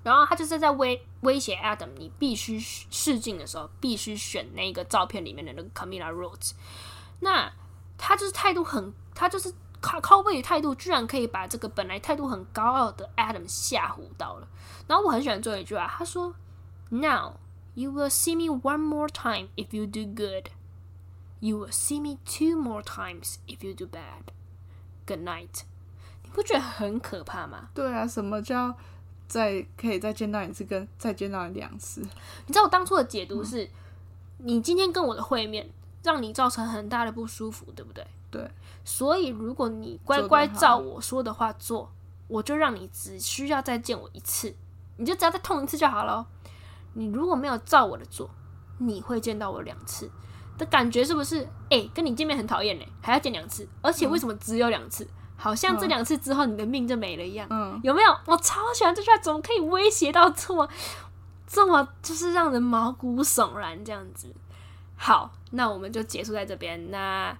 [0.03, 6.51] 然后他就是在威威胁 Adam，你必须试镜的时候必须选那个照片里面的那个 Camilla Rhodes。
[7.21, 7.51] 那
[7.97, 14.47] 他就是态度很，他就是靠靠背的态度，居然可以把这个本来态度很高傲的 Adam 吓唬到了。
[14.87, 16.35] 然后我很喜欢最后一句话，他说
[16.89, 17.37] ：“Now
[17.73, 20.51] you will see me one more time if you do good.
[21.39, 24.31] You will see me two more times if you do bad.
[25.07, 25.63] Good night.”
[26.33, 27.69] 不觉得很可怕吗？
[27.73, 28.73] 对啊，什么叫
[29.27, 32.01] 再可以再见到一次，跟再见到你两次？
[32.01, 33.69] 你知道我当初的解读是：嗯、
[34.39, 35.69] 你今天跟我的会面，
[36.03, 38.05] 让你造成很大的不舒服，对不对？
[38.31, 38.49] 对。
[38.85, 41.91] 所以如果你乖乖照我说的话做，
[42.27, 44.55] 我就让你只需要再见我一次，
[44.97, 46.25] 你就只要再痛一次就好了。
[46.93, 48.29] 你如果没有照我的做，
[48.79, 50.09] 你会见到我两次
[50.57, 51.43] 的感觉是不是？
[51.69, 55.03] 哎、欸，跟你见面很讨厌呢，还要见两次，而且为什么只有两次？
[55.03, 55.09] 嗯
[55.41, 58.15] 好像这两次之后你的命就没了一样，嗯，有没有？
[58.25, 60.67] 我超喜欢这句话，怎么可以威胁到这么
[61.47, 64.27] 这么就是让人毛骨悚然这样子？
[64.97, 66.91] 好，那我们就结束在这边。
[66.91, 67.33] 那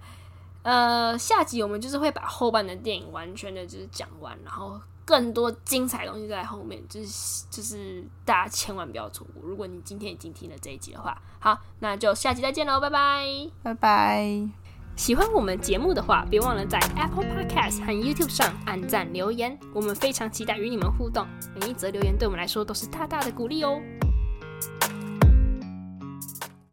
[0.62, 9.42] 呃，下集我们就是会把后半的电影完全的就是讲完，然后更多精彩东西在后面，就是就是大家千万不要错过。
[9.46, 13.26] 如果你今天已经听了这一集的话，好，那就下集再见喽，拜拜，
[13.62, 14.69] 拜拜。
[14.96, 21.26] 喜欢我们节目的话，别忘了在 Apple Podcast 和 YouTube 上按赞留言，我们非常期待与你们互动。
[21.58, 23.80] 每一则留言对我们来说都是大大的鼓励哦。